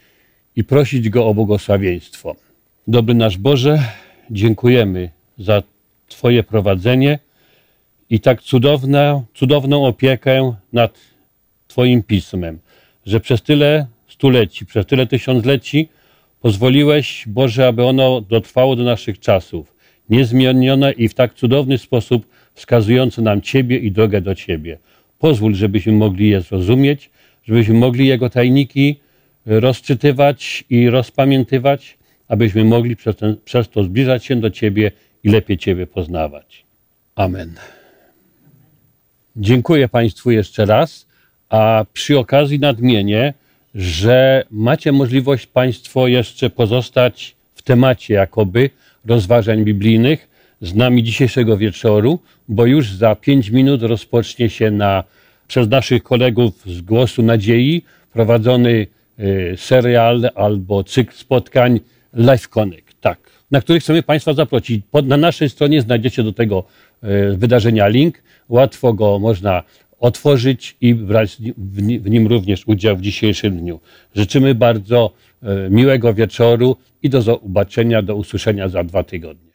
[0.55, 2.35] i prosić Go o błogosławieństwo.
[2.87, 3.83] Dobry nasz Boże,
[4.31, 5.63] dziękujemy za
[6.09, 7.19] Twoje prowadzenie
[8.09, 10.97] i tak cudowne, cudowną opiekę nad
[11.67, 12.59] Twoim pismem,
[13.05, 15.89] że przez tyle stuleci, przez tyle tysiącleci
[16.41, 19.73] pozwoliłeś, Boże, aby ono dotrwało do naszych czasów,
[20.09, 24.77] niezmienione i w tak cudowny sposób wskazujący nam Ciebie i drogę do Ciebie.
[25.19, 27.09] Pozwól, żebyśmy mogli je zrozumieć,
[27.43, 28.99] żebyśmy mogli Jego tajniki
[29.45, 31.97] rozczytywać i rozpamiętywać,
[32.27, 34.91] abyśmy mogli przez, ten, przez to zbliżać się do Ciebie
[35.23, 36.63] i lepiej Ciebie poznawać.
[37.15, 37.55] Amen.
[39.35, 41.05] Dziękuję Państwu jeszcze raz,
[41.49, 43.33] a przy okazji nadmienię,
[43.75, 48.69] że macie możliwość Państwo jeszcze pozostać w temacie jakoby
[49.05, 50.27] rozważań biblijnych
[50.61, 55.03] z nami dzisiejszego wieczoru, bo już za pięć minut rozpocznie się na,
[55.47, 58.87] przez naszych kolegów z Głosu Nadziei prowadzony
[59.19, 61.79] y, serial albo cykl spotkań
[62.13, 62.88] Life Connect,
[63.51, 64.81] na który chcemy Państwa zaprosić.
[65.03, 66.63] Na naszej stronie znajdziecie do tego
[67.03, 68.23] y, wydarzenia link.
[68.49, 69.63] Łatwo go można
[69.99, 73.79] otworzyć i brać w nim, również udział w dzisiejszym dniu.
[74.15, 79.48] Życzymy bardzo y, miłego wieczoru i do zobaczenia, do usłyszenia za dwa tygodnie.